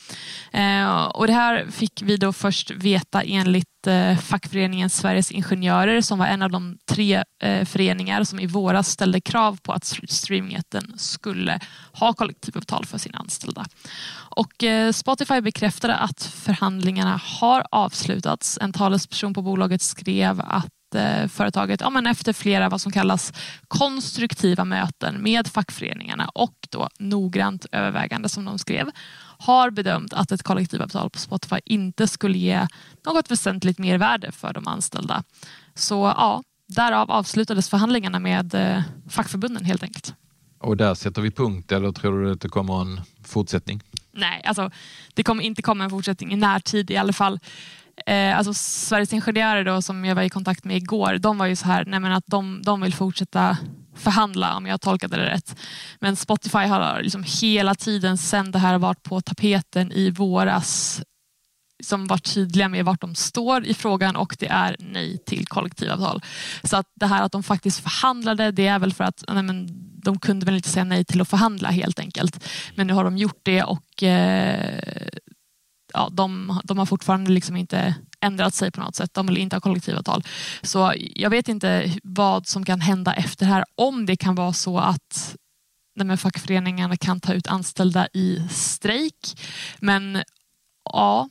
Eh, 0.59 1.03
och 1.03 1.27
det 1.27 1.33
här 1.33 1.65
fick 1.71 2.01
vi 2.01 2.17
då 2.17 2.33
först 2.33 2.71
veta 2.71 3.21
enligt 3.21 3.87
eh, 3.87 4.17
fackföreningen 4.17 4.89
Sveriges 4.89 5.31
Ingenjörer 5.31 6.01
som 6.01 6.19
var 6.19 6.25
en 6.25 6.41
av 6.41 6.51
de 6.51 6.77
tre 6.89 7.23
eh, 7.43 7.65
föreningar 7.65 8.23
som 8.23 8.39
i 8.39 8.47
våras 8.47 8.89
ställde 8.89 9.21
krav 9.21 9.57
på 9.63 9.73
att 9.73 9.95
streamingjätten 10.09 10.93
skulle 10.97 11.59
ha 11.93 12.13
kollektivavtal 12.13 12.85
för 12.85 12.97
sina 12.97 13.17
anställda. 13.17 13.65
Och 14.15 14.63
eh, 14.63 14.91
Spotify 14.91 15.41
bekräftade 15.41 15.95
att 15.95 16.23
förhandlingarna 16.23 17.21
har 17.23 17.65
avslutats. 17.71 18.57
En 18.61 18.73
talesperson 18.73 19.33
på 19.33 19.41
bolaget 19.41 19.81
skrev 19.81 20.41
att 20.41 20.74
företaget 21.29 21.81
ja, 21.81 21.89
men 21.89 22.07
efter 22.07 22.33
flera 22.33 22.69
vad 22.69 22.81
som 22.81 22.91
kallas 22.91 23.33
konstruktiva 23.67 24.65
möten 24.65 25.23
med 25.23 25.47
fackföreningarna 25.47 26.29
och 26.33 26.55
då 26.69 26.89
noggrant 26.99 27.65
övervägande 27.71 28.29
som 28.29 28.45
de 28.45 28.59
skrev 28.59 28.91
har 29.37 29.69
bedömt 29.69 30.13
att 30.13 30.31
ett 30.31 30.43
kollektivavtal 30.43 31.09
på 31.09 31.19
Spotify 31.19 31.59
inte 31.65 32.07
skulle 32.07 32.37
ge 32.37 32.67
något 33.05 33.31
väsentligt 33.31 33.79
mervärde 33.79 34.31
för 34.31 34.53
de 34.53 34.67
anställda. 34.67 35.23
Så 35.73 36.13
ja, 36.17 36.43
därav 36.67 37.11
avslutades 37.11 37.69
förhandlingarna 37.69 38.19
med 38.19 38.55
eh, 38.55 38.81
fackförbunden 39.09 39.65
helt 39.65 39.83
enkelt. 39.83 40.13
Och 40.59 40.77
där 40.77 40.95
sätter 40.95 41.21
vi 41.21 41.31
punkt 41.31 41.71
eller 41.71 41.91
tror 41.91 42.23
du 42.23 42.31
att 42.31 42.41
det 42.41 42.49
kommer 42.49 42.81
en 42.81 43.01
fortsättning? 43.23 43.81
Nej, 44.11 44.41
alltså, 44.45 44.71
det 45.13 45.23
kommer 45.23 45.43
inte 45.43 45.61
komma 45.61 45.83
en 45.83 45.89
fortsättning 45.89 46.33
i 46.33 46.35
närtid 46.35 46.91
i 46.91 46.97
alla 46.97 47.13
fall 47.13 47.39
eh, 48.05 48.37
alltså 48.37 48.53
Sveriges 48.53 49.13
Ingenjörer 49.13 49.63
då, 49.63 49.81
som 49.81 50.05
jag 50.05 50.15
var 50.15 50.23
i 50.23 50.29
kontakt 50.29 50.63
med 50.63 50.77
igår, 50.77 51.17
de 51.17 51.37
var 51.37 51.45
ju 51.45 51.55
så 51.55 51.65
här, 51.65 51.85
nej 51.85 51.99
men 51.99 52.11
att 52.11 52.27
de, 52.27 52.61
de 52.61 52.81
vill 52.81 52.93
fortsätta 52.93 53.57
förhandla 53.95 54.55
om 54.55 54.65
jag 54.65 54.81
tolkade 54.81 55.17
det 55.17 55.25
rätt. 55.25 55.55
Men 55.99 56.15
Spotify 56.15 56.57
har 56.57 57.01
liksom 57.01 57.23
hela 57.41 57.75
tiden 57.75 58.17
sen 58.17 58.51
det 58.51 58.59
här 58.59 58.77
varit 58.77 59.03
på 59.03 59.21
tapeten 59.21 59.91
i 59.91 60.11
våras 60.11 61.01
som 61.83 62.07
varit 62.07 62.33
tydliga 62.33 62.69
med 62.69 62.85
vart 62.85 63.01
de 63.01 63.15
står 63.15 63.65
i 63.65 63.73
frågan 63.73 64.15
och 64.15 64.35
det 64.39 64.47
är 64.47 64.75
nej 64.79 65.17
till 65.17 65.47
kollektivavtal. 65.47 66.21
Så 66.63 66.77
att 66.77 66.87
det 66.95 67.05
här 67.05 67.23
att 67.23 67.31
de 67.31 67.43
faktiskt 67.43 67.79
förhandlade, 67.79 68.51
det 68.51 68.67
är 68.67 68.79
väl 68.79 68.93
för 68.93 69.03
att 69.03 69.23
nej 69.27 69.43
men, 69.43 69.67
de 70.03 70.19
kunde 70.19 70.45
väl 70.45 70.55
inte 70.55 70.69
säga 70.69 70.83
nej 70.83 71.05
till 71.05 71.21
att 71.21 71.29
förhandla 71.29 71.69
helt 71.69 71.99
enkelt. 71.99 72.43
Men 72.75 72.87
nu 72.87 72.93
har 72.93 73.03
de 73.03 73.17
gjort 73.17 73.39
det 73.43 73.63
och 73.63 74.03
eh, 74.03 75.09
ja, 75.95 76.09
de, 76.11 76.59
de 76.63 76.77
har 76.77 76.85
fortfarande 76.85 77.31
liksom 77.31 77.55
inte 77.55 77.95
ändrat 78.21 78.53
sig 78.53 78.71
på 78.71 78.81
något 78.81 78.95
sätt. 78.95 79.13
De 79.13 79.27
vill 79.27 79.37
inte 79.37 79.55
ha 79.55 79.61
kollektivavtal. 79.61 80.23
Så 80.61 80.93
jag 80.97 81.29
vet 81.29 81.47
inte 81.47 81.91
vad 82.03 82.47
som 82.47 82.65
kan 82.65 82.81
hända 82.81 83.13
efter 83.13 83.45
det 83.45 83.51
här. 83.51 83.65
Om 83.75 84.05
det 84.05 84.15
kan 84.15 84.35
vara 84.35 84.53
så 84.53 84.79
att 84.79 85.35
nej, 85.95 86.17
fackföreningarna 86.17 86.97
kan 86.97 87.19
ta 87.19 87.33
ut 87.33 87.47
anställda 87.47 88.07
i 88.13 88.47
strejk. 88.49 89.41
Men 89.79 90.23
ja, 90.93 91.29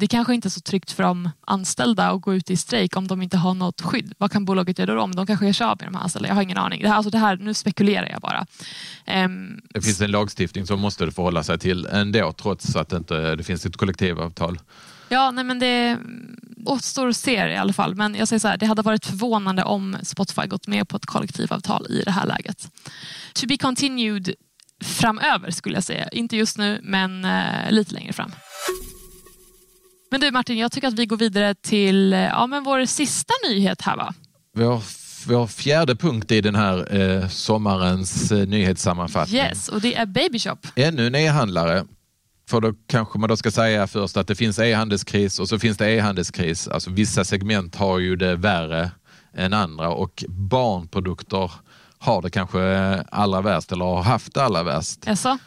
det 0.00 0.06
kanske 0.06 0.34
inte 0.34 0.48
är 0.48 0.50
så 0.50 0.60
tryggt 0.60 0.90
för 0.90 1.02
de 1.02 1.30
anställda 1.46 2.10
att 2.10 2.20
gå 2.20 2.34
ut 2.34 2.50
i 2.50 2.56
strejk 2.56 2.96
om 2.96 3.06
de 3.06 3.22
inte 3.22 3.36
har 3.36 3.54
något 3.54 3.80
skydd. 3.80 4.14
Vad 4.18 4.32
kan 4.32 4.44
bolaget 4.44 4.78
göra 4.78 4.94
då? 4.94 5.06
De 5.06 5.26
kanske 5.26 5.46
gör 5.46 5.52
sig 5.52 5.66
av 5.66 5.76
med 5.80 5.88
de 5.88 5.94
här 5.94 6.02
anställda. 6.02 6.28
Jag 6.28 6.34
har 6.34 6.42
ingen 6.42 6.58
aning. 6.58 6.82
Det 6.82 6.88
här, 6.88 6.96
alltså 6.96 7.10
det 7.10 7.18
här, 7.18 7.36
nu 7.36 7.54
spekulerar 7.54 8.08
jag 8.08 8.20
bara. 8.20 8.46
Um, 9.24 9.60
det 9.74 9.80
finns 9.80 10.00
en 10.00 10.10
lagstiftning 10.10 10.66
som 10.66 10.80
måste 10.80 11.04
du 11.04 11.12
förhålla 11.12 11.42
sig 11.42 11.58
till 11.58 11.86
ändå 11.86 12.32
trots 12.32 12.76
att 12.76 12.88
det 12.88 12.96
inte 12.96 13.36
det 13.36 13.44
finns 13.44 13.66
ett 13.66 13.76
kollektivavtal. 13.76 14.58
Ja, 15.08 15.30
nej 15.30 15.44
men 15.44 15.58
det 15.58 15.98
återstår 16.64 17.08
att 17.08 17.16
se 17.16 17.48
i 17.48 17.56
alla 17.56 17.72
fall. 17.72 17.94
Men 17.94 18.14
jag 18.14 18.28
säger 18.28 18.40
så 18.40 18.48
här, 18.48 18.56
det 18.56 18.66
hade 18.66 18.82
varit 18.82 19.06
förvånande 19.06 19.64
om 19.64 19.96
Spotify 20.02 20.46
gått 20.46 20.66
med 20.66 20.88
på 20.88 20.96
ett 20.96 21.06
kollektivavtal 21.06 21.86
i 21.90 22.02
det 22.04 22.10
här 22.10 22.26
läget. 22.26 22.70
To 23.34 23.46
be 23.46 23.56
continued 23.56 24.34
framöver 24.84 25.50
skulle 25.50 25.76
jag 25.76 25.84
säga. 25.84 26.08
Inte 26.08 26.36
just 26.36 26.58
nu, 26.58 26.80
men 26.82 27.24
uh, 27.24 27.70
lite 27.70 27.94
längre 27.94 28.12
fram. 28.12 28.32
Men 30.10 30.20
du 30.20 30.30
Martin, 30.30 30.58
jag 30.58 30.72
tycker 30.72 30.88
att 30.88 30.94
vi 30.94 31.06
går 31.06 31.16
vidare 31.16 31.54
till 31.54 32.12
ja, 32.12 32.46
men 32.46 32.64
vår 32.64 32.84
sista 32.84 33.34
nyhet 33.48 33.82
här 33.82 33.96
va? 33.96 34.14
Vår, 34.56 34.82
vår 35.26 35.46
fjärde 35.46 35.96
punkt 35.96 36.32
i 36.32 36.40
den 36.40 36.54
här 36.54 37.00
eh, 37.00 37.28
sommarens 37.28 38.32
eh, 38.32 38.46
nyhetssammanfattning. 38.46 39.40
Yes, 39.40 39.68
och 39.68 39.80
det 39.80 39.94
är 39.94 40.06
Babyshop. 40.06 40.66
Ännu 40.76 41.06
en 41.06 41.14
e-handlare. 41.14 41.84
För 42.48 42.60
då 42.60 42.74
kanske 42.86 43.18
man 43.18 43.28
då 43.28 43.36
ska 43.36 43.50
säga 43.50 43.86
först 43.86 44.16
att 44.16 44.26
det 44.26 44.34
finns 44.34 44.58
e-handelskris 44.58 45.38
och 45.38 45.48
så 45.48 45.58
finns 45.58 45.76
det 45.76 45.90
e-handelskris. 45.90 46.68
Alltså 46.68 46.90
vissa 46.90 47.24
segment 47.24 47.76
har 47.76 47.98
ju 47.98 48.16
det 48.16 48.36
värre 48.36 48.90
än 49.34 49.52
andra 49.52 49.88
och 49.88 50.24
barnprodukter 50.28 51.50
har 51.98 52.22
det 52.22 52.30
kanske 52.30 52.60
allra 53.10 53.40
värst 53.40 53.72
eller 53.72 53.84
har 53.84 54.02
haft 54.02 54.34
det 54.34 54.42
allra 54.42 54.62
värst. 54.62 55.06
Jaså? 55.06 55.38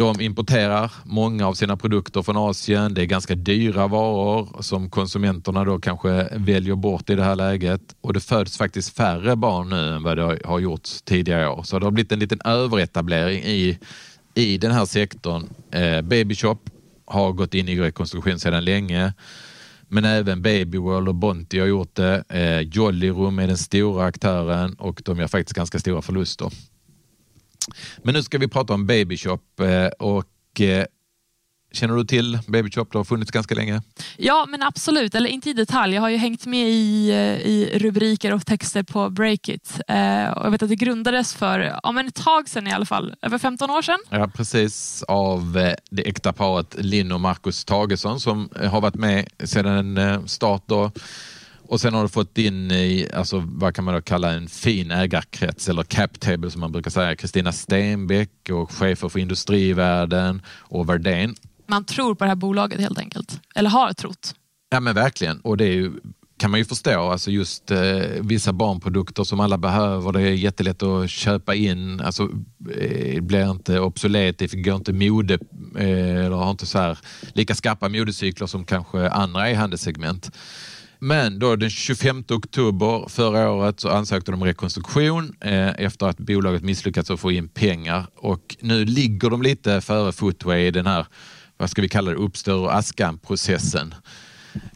De 0.00 0.20
importerar 0.20 0.92
många 1.04 1.46
av 1.46 1.54
sina 1.54 1.76
produkter 1.76 2.22
från 2.22 2.36
Asien. 2.36 2.94
Det 2.94 3.02
är 3.02 3.06
ganska 3.06 3.34
dyra 3.34 3.86
varor 3.86 4.62
som 4.62 4.90
konsumenterna 4.90 5.64
då 5.64 5.78
kanske 5.78 6.28
väljer 6.36 6.74
bort 6.74 7.10
i 7.10 7.14
det 7.14 7.24
här 7.24 7.36
läget. 7.36 7.80
Och 8.00 8.12
det 8.12 8.20
föds 8.20 8.58
faktiskt 8.58 8.96
färre 8.96 9.36
barn 9.36 9.68
nu 9.68 9.94
än 9.94 10.02
vad 10.02 10.16
det 10.16 10.38
har 10.44 10.58
gjorts 10.58 11.02
tidigare 11.02 11.48
år. 11.48 11.62
Så 11.62 11.78
det 11.78 11.86
har 11.86 11.90
blivit 11.90 12.12
en 12.12 12.18
liten 12.18 12.40
överetablering 12.44 13.42
i, 13.42 13.78
i 14.34 14.58
den 14.58 14.72
här 14.72 14.84
sektorn. 14.84 15.48
Eh, 15.70 16.02
Babyshop 16.02 16.70
har 17.04 17.32
gått 17.32 17.54
in 17.54 17.68
i 17.68 17.80
rekonstruktion 17.80 18.38
sedan 18.38 18.64
länge. 18.64 19.12
Men 19.88 20.04
även 20.04 20.42
Baby 20.42 20.78
World 20.78 21.08
och 21.08 21.14
Bonti 21.14 21.58
har 21.58 21.66
gjort 21.66 21.94
det. 21.94 22.24
Eh, 22.28 22.60
Jollyroom 22.60 23.38
är 23.38 23.46
den 23.46 23.58
stora 23.58 24.04
aktören 24.04 24.74
och 24.74 25.02
de 25.04 25.18
gör 25.18 25.28
faktiskt 25.28 25.56
ganska 25.56 25.78
stora 25.78 26.02
förluster. 26.02 26.50
Men 28.02 28.14
nu 28.14 28.22
ska 28.22 28.38
vi 28.38 28.48
prata 28.48 28.74
om 28.74 28.86
Babyshop 28.86 29.60
eh, 29.60 29.86
och 29.86 30.60
eh, 30.60 30.84
Känner 31.72 31.96
du 31.96 32.04
till 32.04 32.38
Babyshop? 32.46 32.92
Det 32.92 32.98
har 32.98 33.04
funnits 33.04 33.30
ganska 33.30 33.54
länge. 33.54 33.82
Ja, 34.16 34.46
men 34.48 34.62
absolut. 34.62 35.14
Eller 35.14 35.30
inte 35.30 35.50
i 35.50 35.52
detalj. 35.52 35.94
Jag 35.94 36.02
har 36.02 36.08
ju 36.08 36.16
hängt 36.16 36.46
med 36.46 36.68
i, 36.68 37.10
eh, 37.10 37.46
i 37.46 37.78
rubriker 37.78 38.34
och 38.34 38.46
texter 38.46 38.82
på 38.82 39.10
Breakit. 39.10 39.80
Eh, 39.88 40.30
och 40.30 40.46
jag 40.46 40.50
vet 40.50 40.62
att 40.62 40.68
det 40.68 40.76
grundades 40.76 41.34
för 41.34 41.78
ja, 41.82 41.92
men 41.92 42.06
ett 42.06 42.14
tag 42.14 42.48
sedan 42.48 42.66
i 42.66 42.72
alla 42.72 42.86
fall. 42.86 43.14
Över 43.22 43.38
15 43.38 43.70
år 43.70 43.82
sedan. 43.82 43.98
Ja, 44.10 44.28
precis. 44.34 45.02
Av 45.02 45.52
det 45.90 46.08
äkta 46.08 46.32
paret 46.32 46.76
Linn 46.78 47.12
och 47.12 47.20
Marcus 47.20 47.64
Tagesson 47.64 48.20
som 48.20 48.48
har 48.70 48.80
varit 48.80 48.94
med 48.94 49.28
sedan 49.44 50.28
start. 50.28 50.62
Då 50.66 50.90
Och 51.70 51.80
sen 51.80 51.94
har 51.94 52.02
du 52.02 52.08
fått 52.08 52.38
in 52.38 52.70
i, 52.70 53.08
alltså, 53.14 53.42
vad 53.46 53.74
kan 53.74 53.84
man 53.84 53.94
då 53.94 54.00
kalla 54.00 54.32
en 54.32 54.48
fin 54.48 54.90
ägarkrets 54.90 55.68
eller 55.68 55.82
cap 55.82 56.20
table 56.20 56.50
som 56.50 56.60
man 56.60 56.72
brukar 56.72 56.90
säga. 56.90 57.16
Kristina 57.16 57.52
Stenbeck 57.52 58.30
och 58.52 58.72
chefer 58.72 59.08
för 59.08 59.18
industrivärden 59.18 60.42
och 60.48 60.88
Verdén. 60.88 61.34
Man 61.66 61.84
tror 61.84 62.14
på 62.14 62.24
det 62.24 62.28
här 62.28 62.36
bolaget 62.36 62.80
helt 62.80 62.98
enkelt. 62.98 63.40
Eller 63.54 63.70
har 63.70 63.92
trott. 63.92 64.34
Ja 64.70 64.80
men 64.80 64.94
verkligen. 64.94 65.40
Och 65.40 65.56
det 65.56 65.64
är 65.64 65.72
ju, 65.72 65.92
kan 66.38 66.50
man 66.50 66.60
ju 66.60 66.64
förstå. 66.64 67.10
Alltså 67.10 67.30
just 67.30 67.70
eh, 67.70 67.78
vissa 68.20 68.52
barnprodukter 68.52 69.24
som 69.24 69.40
alla 69.40 69.58
behöver. 69.58 70.12
Det 70.12 70.20
är 70.20 70.30
jättelätt 70.30 70.82
att 70.82 71.10
köpa 71.10 71.54
in. 71.54 72.00
Alltså, 72.00 72.22
eh, 72.80 73.22
blir 73.22 73.50
inte 73.50 73.80
obsolet, 73.80 74.38
det 74.38 74.54
går 74.54 74.76
inte 74.76 74.92
mode 74.92 75.34
eh, 75.78 76.24
eller 76.24 76.36
har 76.36 76.50
inte 76.50 76.66
så 76.66 76.78
här, 76.78 76.98
lika 77.32 77.54
skarpa 77.54 77.88
modecykler 77.88 78.46
som 78.46 78.64
kanske 78.64 79.08
andra 79.08 79.50
e-handelssegment. 79.50 80.30
Men 81.02 81.38
då 81.38 81.56
den 81.56 81.70
25 81.70 82.24
oktober 82.30 83.08
förra 83.08 83.50
året 83.50 83.80
så 83.80 83.88
ansökte 83.88 84.30
de 84.30 84.42
om 84.42 84.44
rekonstruktion 84.44 85.36
eh, 85.40 85.68
efter 85.68 86.06
att 86.06 86.18
bolaget 86.18 86.62
misslyckats 86.62 87.10
att 87.10 87.20
få 87.20 87.32
in 87.32 87.48
pengar 87.48 88.06
och 88.16 88.56
nu 88.60 88.84
ligger 88.84 89.30
de 89.30 89.42
lite 89.42 89.80
före 89.80 90.12
Footway 90.12 90.66
i 90.66 90.70
den 90.70 90.86
här, 90.86 91.06
vad 91.56 91.70
ska 91.70 91.82
vi 91.82 91.88
kalla 91.88 92.10
det, 92.10 92.16
uppstår 92.16 92.58
och 92.58 92.74
askan-processen. 92.74 93.94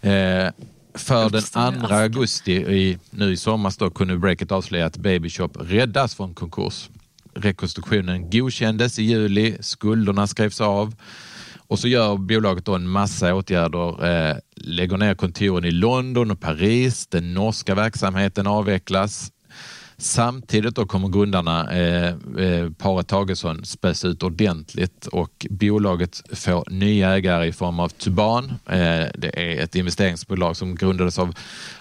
Eh, 0.01 0.49
för 0.95 1.31
den 1.31 1.79
2 1.81 1.95
augusti 1.95 2.53
i, 2.53 2.99
nu 3.11 3.33
i 3.33 3.37
somras 3.37 3.77
då, 3.77 3.91
kunde 3.91 4.19
Breakit 4.19 4.53
avslöja 4.53 4.87
att 4.87 4.97
Babyshop 4.97 5.57
räddas 5.61 6.15
från 6.15 6.35
konkurs. 6.35 6.91
Rekonstruktionen 7.35 8.31
godkändes 8.31 8.99
i 8.99 9.03
juli, 9.03 9.57
skulderna 9.61 10.27
skrevs 10.27 10.61
av 10.61 10.95
och 11.69 11.79
så 11.79 11.89
gör 11.89 12.17
bolaget 12.17 12.65
då 12.65 12.75
en 12.75 12.89
massa 12.89 13.35
åtgärder, 13.35 14.07
eh, 14.07 14.37
lägger 14.57 14.97
ner 14.97 15.15
kontoren 15.15 15.65
i 15.65 15.71
London 15.71 16.31
och 16.31 16.41
Paris, 16.41 17.07
den 17.07 17.35
norska 17.35 17.75
verksamheten 17.75 18.47
avvecklas. 18.47 19.31
Samtidigt 19.97 20.77
då 20.77 20.87
kommer 20.87 21.09
grundarna, 21.09 21.73
eh, 21.73 22.09
eh, 22.39 22.71
paret 22.79 23.09
Tagesson, 23.09 23.65
späs 23.65 24.05
ut 24.05 24.23
ordentligt 24.23 25.07
och 25.07 25.47
bolaget 25.51 26.23
får 26.33 26.71
nya 26.71 27.11
ägare 27.11 27.47
i 27.47 27.53
form 27.53 27.81
av 27.81 27.89
Tuban. 27.89 28.45
Eh, 28.67 29.07
det 29.15 29.31
är 29.35 29.65
ett 29.65 29.75
investeringsbolag 29.75 30.57
som 30.57 30.75
grundades 30.75 31.19
av 31.19 31.35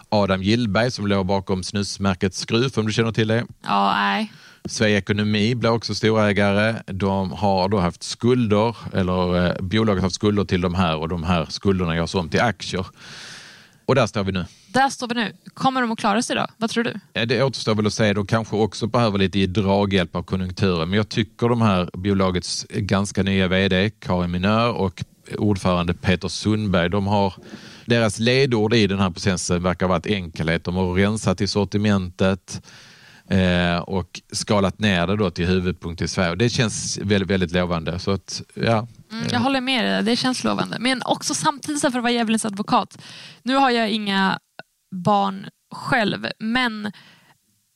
Adam 0.10 0.43
Gillberg 0.43 0.91
som 0.91 1.08
låg 1.08 1.26
bakom 1.26 1.63
snusmärket 1.63 2.34
Skruf, 2.34 2.78
om 2.78 2.86
du 2.86 2.93
känner 2.93 3.12
till 3.12 3.28
det? 3.28 3.46
Ja, 3.63 3.93
nej. 3.93 4.32
Sverige 4.65 4.97
Ekonomi 4.97 5.56
blir 5.56 5.69
också 5.69 5.95
storägare. 5.95 6.76
De 6.86 7.32
har 7.32 7.69
då 7.69 7.80
haft 7.80 8.04
skulder, 8.04 8.76
eller 8.93 9.45
eh, 9.45 9.54
bolaget 9.60 10.02
har 10.02 10.08
haft 10.08 10.15
skulder 10.15 10.45
till 10.45 10.62
de 10.62 10.76
här 10.76 10.97
och 10.97 11.10
de 11.10 11.23
här 11.23 11.45
skulderna 11.49 11.95
görs 11.95 12.15
om 12.15 12.30
till 12.30 12.41
aktier. 12.41 12.86
Och 13.86 13.95
där 13.95 14.08
står 14.08 14.23
vi 14.23 14.32
nu. 14.32 14.45
Där 14.67 14.89
står 14.89 15.08
vi 15.08 15.15
nu. 15.15 15.32
Kommer 15.54 15.82
de 15.82 15.91
att 15.91 15.99
klara 15.99 16.21
sig 16.21 16.36
då? 16.36 16.47
Vad 16.58 16.69
tror 16.69 16.84
du? 16.84 17.26
Det 17.26 17.43
återstår 17.43 17.76
väl 17.76 17.88
att 17.88 17.93
se. 17.93 18.13
De 18.13 18.28
kanske 18.28 18.56
också 18.56 18.88
behöver 18.88 19.17
lite 19.17 19.47
draghjälp 19.47 20.15
av 20.15 20.23
konjunkturen. 20.23 20.89
Men 20.89 20.97
jag 20.97 21.10
tycker 21.10 21.49
de 21.49 21.62
här 21.62 21.89
bolagets 21.93 22.65
ganska 22.69 23.23
nya 23.23 23.47
vd, 23.47 23.89
Karin 23.89 24.32
Minör 24.32 24.71
och 24.71 25.04
ordförande 25.38 25.93
Peter 25.93 26.28
Sundberg, 26.28 26.89
de 26.89 27.08
har 27.08 27.34
deras 27.86 28.19
ledord 28.19 28.73
i 28.73 28.88
den 28.88 28.99
här 28.99 29.10
processen 29.10 29.63
verkar 29.63 29.88
varit 29.88 30.08
enkelhet. 30.08 30.63
De 30.63 30.76
har 30.76 30.93
rensat 30.93 31.41
i 31.41 31.47
sortimentet 31.47 32.62
eh, 33.30 33.78
och 33.78 34.22
skalat 34.32 34.80
ner 34.80 35.08
det 35.08 35.16
då 35.16 35.30
till 35.30 35.46
huvudpunkt 35.46 36.02
i 36.02 36.08
Sverige. 36.08 36.36
Det 36.36 36.50
känns 36.50 36.98
väldigt, 36.98 37.30
väldigt 37.30 37.52
lovande. 37.52 38.00
Så 38.00 38.12
att, 38.12 38.42
ja. 38.54 38.88
Mm, 39.12 39.28
jag 39.32 39.40
håller 39.40 39.62
med 39.62 39.86
dig, 39.86 40.04
det 40.04 40.16
känns 40.16 40.44
lovande. 40.44 40.78
Men 40.80 41.02
också 41.06 41.34
samtidigt 41.34 41.82
för 41.82 41.88
att 41.88 41.96
vara 41.96 42.12
djävulens 42.12 42.46
advokat. 42.46 42.98
Nu 43.44 43.56
har 43.56 43.70
jag 43.70 43.90
inga 43.90 44.40
barn 45.06 45.48
själv, 45.76 46.28
men 46.40 46.92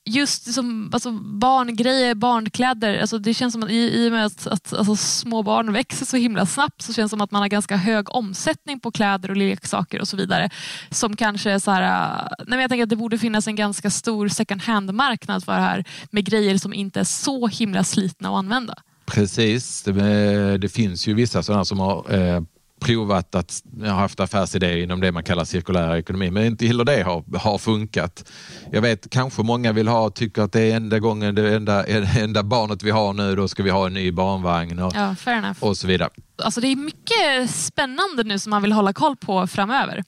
just 0.08 0.54
som, 0.54 0.90
alltså 0.92 1.12
barngrejer, 1.12 2.14
barnkläder, 2.14 2.98
alltså 3.00 3.18
det 3.18 3.34
känns 3.34 3.52
som 3.52 3.62
att 3.62 3.70
i, 3.70 4.04
i 4.04 4.08
och 4.08 4.12
med 4.12 4.26
att, 4.26 4.46
att 4.46 4.72
alltså 4.72 4.96
små 4.96 5.42
barn 5.42 5.72
växer 5.72 6.06
så 6.06 6.16
himla 6.16 6.46
snabbt 6.46 6.82
så 6.82 6.92
känns 6.92 7.10
det 7.10 7.12
som 7.12 7.20
att 7.20 7.30
man 7.30 7.42
har 7.42 7.48
ganska 7.48 7.76
hög 7.76 8.14
omsättning 8.14 8.80
på 8.80 8.90
kläder 8.90 9.30
och 9.30 9.36
leksaker 9.36 10.00
och 10.00 10.08
så 10.08 10.16
vidare. 10.16 10.50
Som 10.90 11.16
kanske 11.16 11.60
så 11.60 11.70
här, 11.70 11.82
äh, 11.82 12.44
nej 12.46 12.60
jag 12.60 12.70
tänker 12.70 12.82
att 12.82 12.90
det 12.90 12.96
borde 12.96 13.18
finnas 13.18 13.46
en 13.46 13.56
ganska 13.56 13.90
stor 13.90 14.28
second 14.28 14.62
hand-marknad 14.62 15.44
för 15.44 15.52
det 15.52 15.60
här 15.60 15.84
med 16.10 16.24
grejer 16.24 16.58
som 16.58 16.74
inte 16.74 17.00
är 17.00 17.04
så 17.04 17.46
himla 17.46 17.84
slitna 17.84 18.28
att 18.28 18.36
använda. 18.36 18.74
Precis, 19.06 19.82
det, 19.82 19.90
eh, 19.90 20.54
det 20.54 20.68
finns 20.68 21.06
ju 21.06 21.14
vissa 21.14 21.42
sådana 21.42 21.64
som 21.64 21.78
har 21.80 22.14
eh, 22.14 22.40
provat 22.80 23.34
att 23.34 23.62
ha 23.80 23.92
haft 23.92 24.20
affärsidéer 24.20 24.76
inom 24.76 25.00
det 25.00 25.12
man 25.12 25.24
kallar 25.24 25.44
cirkulär 25.44 25.96
ekonomi, 25.96 26.30
men 26.30 26.44
inte 26.44 26.66
heller 26.66 26.84
det 26.84 27.02
har, 27.02 27.38
har 27.38 27.58
funkat. 27.58 28.30
Jag 28.72 28.82
vet 28.82 29.10
kanske 29.10 29.42
många 29.42 29.72
vill 29.72 29.88
ha, 29.88 30.10
tycker 30.10 30.42
att 30.42 30.52
det 30.52 30.60
är 30.60 30.76
enda 30.76 30.98
gången, 30.98 31.34
det 31.34 31.56
enda, 31.56 31.84
enda 32.18 32.42
barnet 32.42 32.82
vi 32.82 32.90
har 32.90 33.12
nu, 33.12 33.36
då 33.36 33.48
ska 33.48 33.62
vi 33.62 33.70
ha 33.70 33.86
en 33.86 33.94
ny 33.94 34.12
barnvagn 34.12 34.78
och, 34.78 34.92
ja, 34.94 35.14
och 35.60 35.76
så 35.76 35.86
vidare. 35.86 36.10
Alltså 36.42 36.60
det 36.60 36.68
är 36.68 36.76
mycket 36.76 37.50
spännande 37.50 38.24
nu 38.24 38.38
som 38.38 38.50
man 38.50 38.62
vill 38.62 38.72
hålla 38.72 38.92
koll 38.92 39.16
på 39.16 39.46
framöver. 39.46 40.04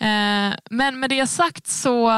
Eh, 0.00 0.54
men 0.70 1.00
med 1.00 1.10
det 1.10 1.26
sagt 1.26 1.66
så 1.66 2.08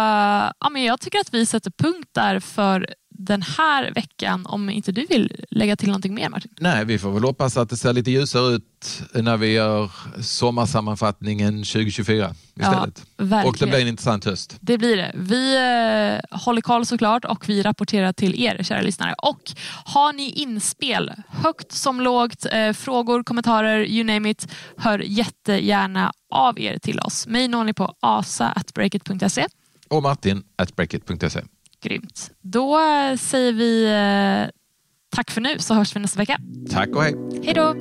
ja, 0.61 0.71
men 0.71 0.83
jag 0.83 1.01
tycker 1.01 1.19
att 1.19 1.35
vi 1.35 1.47
sätter 1.47 1.71
punkt 1.71 2.09
där 2.13 2.41
för 2.41 2.87
den 3.19 3.43
här 3.43 3.93
veckan 3.95 4.47
om 4.47 4.71
inte 4.71 4.93
du 4.93 5.07
vill 5.07 5.45
lägga 5.51 5.77
till 5.77 5.89
någonting 5.89 6.15
mer 6.15 6.29
Martin? 6.29 6.51
Nej, 6.61 6.85
vi 6.85 6.99
får 6.99 7.13
väl 7.13 7.25
hoppas 7.25 7.57
att 7.57 7.71
det 7.71 7.77
ser 7.77 7.93
lite 7.93 8.11
ljusare 8.11 8.55
ut 8.55 9.03
när 9.15 9.37
vi 9.37 9.53
gör 9.53 9.91
sommarsammanfattningen 10.23 11.55
2024 11.55 12.35
istället. 12.55 13.07
Ja, 13.17 13.45
och 13.45 13.57
det 13.59 13.67
blir 13.67 13.81
en 13.81 13.89
intressant 13.89 14.25
höst. 14.25 14.57
Det 14.61 14.79
blir 14.79 14.97
det. 14.97 15.13
Vi 15.15 15.55
eh, 15.55 16.39
håller 16.39 16.61
koll 16.61 16.87
såklart 16.87 17.25
och 17.25 17.49
vi 17.49 17.63
rapporterar 17.63 18.13
till 18.13 18.43
er 18.43 18.63
kära 18.63 18.81
lyssnare. 18.81 19.15
Och 19.19 19.53
har 19.85 20.13
ni 20.13 20.31
inspel, 20.31 21.13
högt 21.29 21.73
som 21.73 22.01
lågt, 22.01 22.47
eh, 22.53 22.73
frågor, 22.73 23.23
kommentarer, 23.23 23.85
you 23.85 24.05
name 24.05 24.31
it, 24.31 24.49
hör 24.77 24.99
jättegärna 24.99 26.13
av 26.31 26.61
er 26.61 26.79
till 26.79 27.01
oss. 27.01 27.27
Mig 27.27 27.49
når 27.49 27.65
ni 27.65 27.73
på 27.73 27.95
asa.breakit.se 28.01 29.47
och 29.89 30.03
Martin 30.03 30.43
at 30.57 30.77
breakit.se. 30.77 31.43
Grymt. 31.85 32.31
Då 32.41 32.79
säger 33.19 33.53
vi 33.53 33.85
eh, 33.85 34.51
tack 35.17 35.31
för 35.31 35.41
nu 35.41 35.59
så 35.59 35.75
hörs 35.75 35.97
vi 35.97 36.01
nästa 36.01 36.19
vecka. 36.19 36.39
Tack 36.71 36.89
och 36.89 37.03
hej. 37.03 37.15
Hej 37.45 37.55
då. 37.55 37.75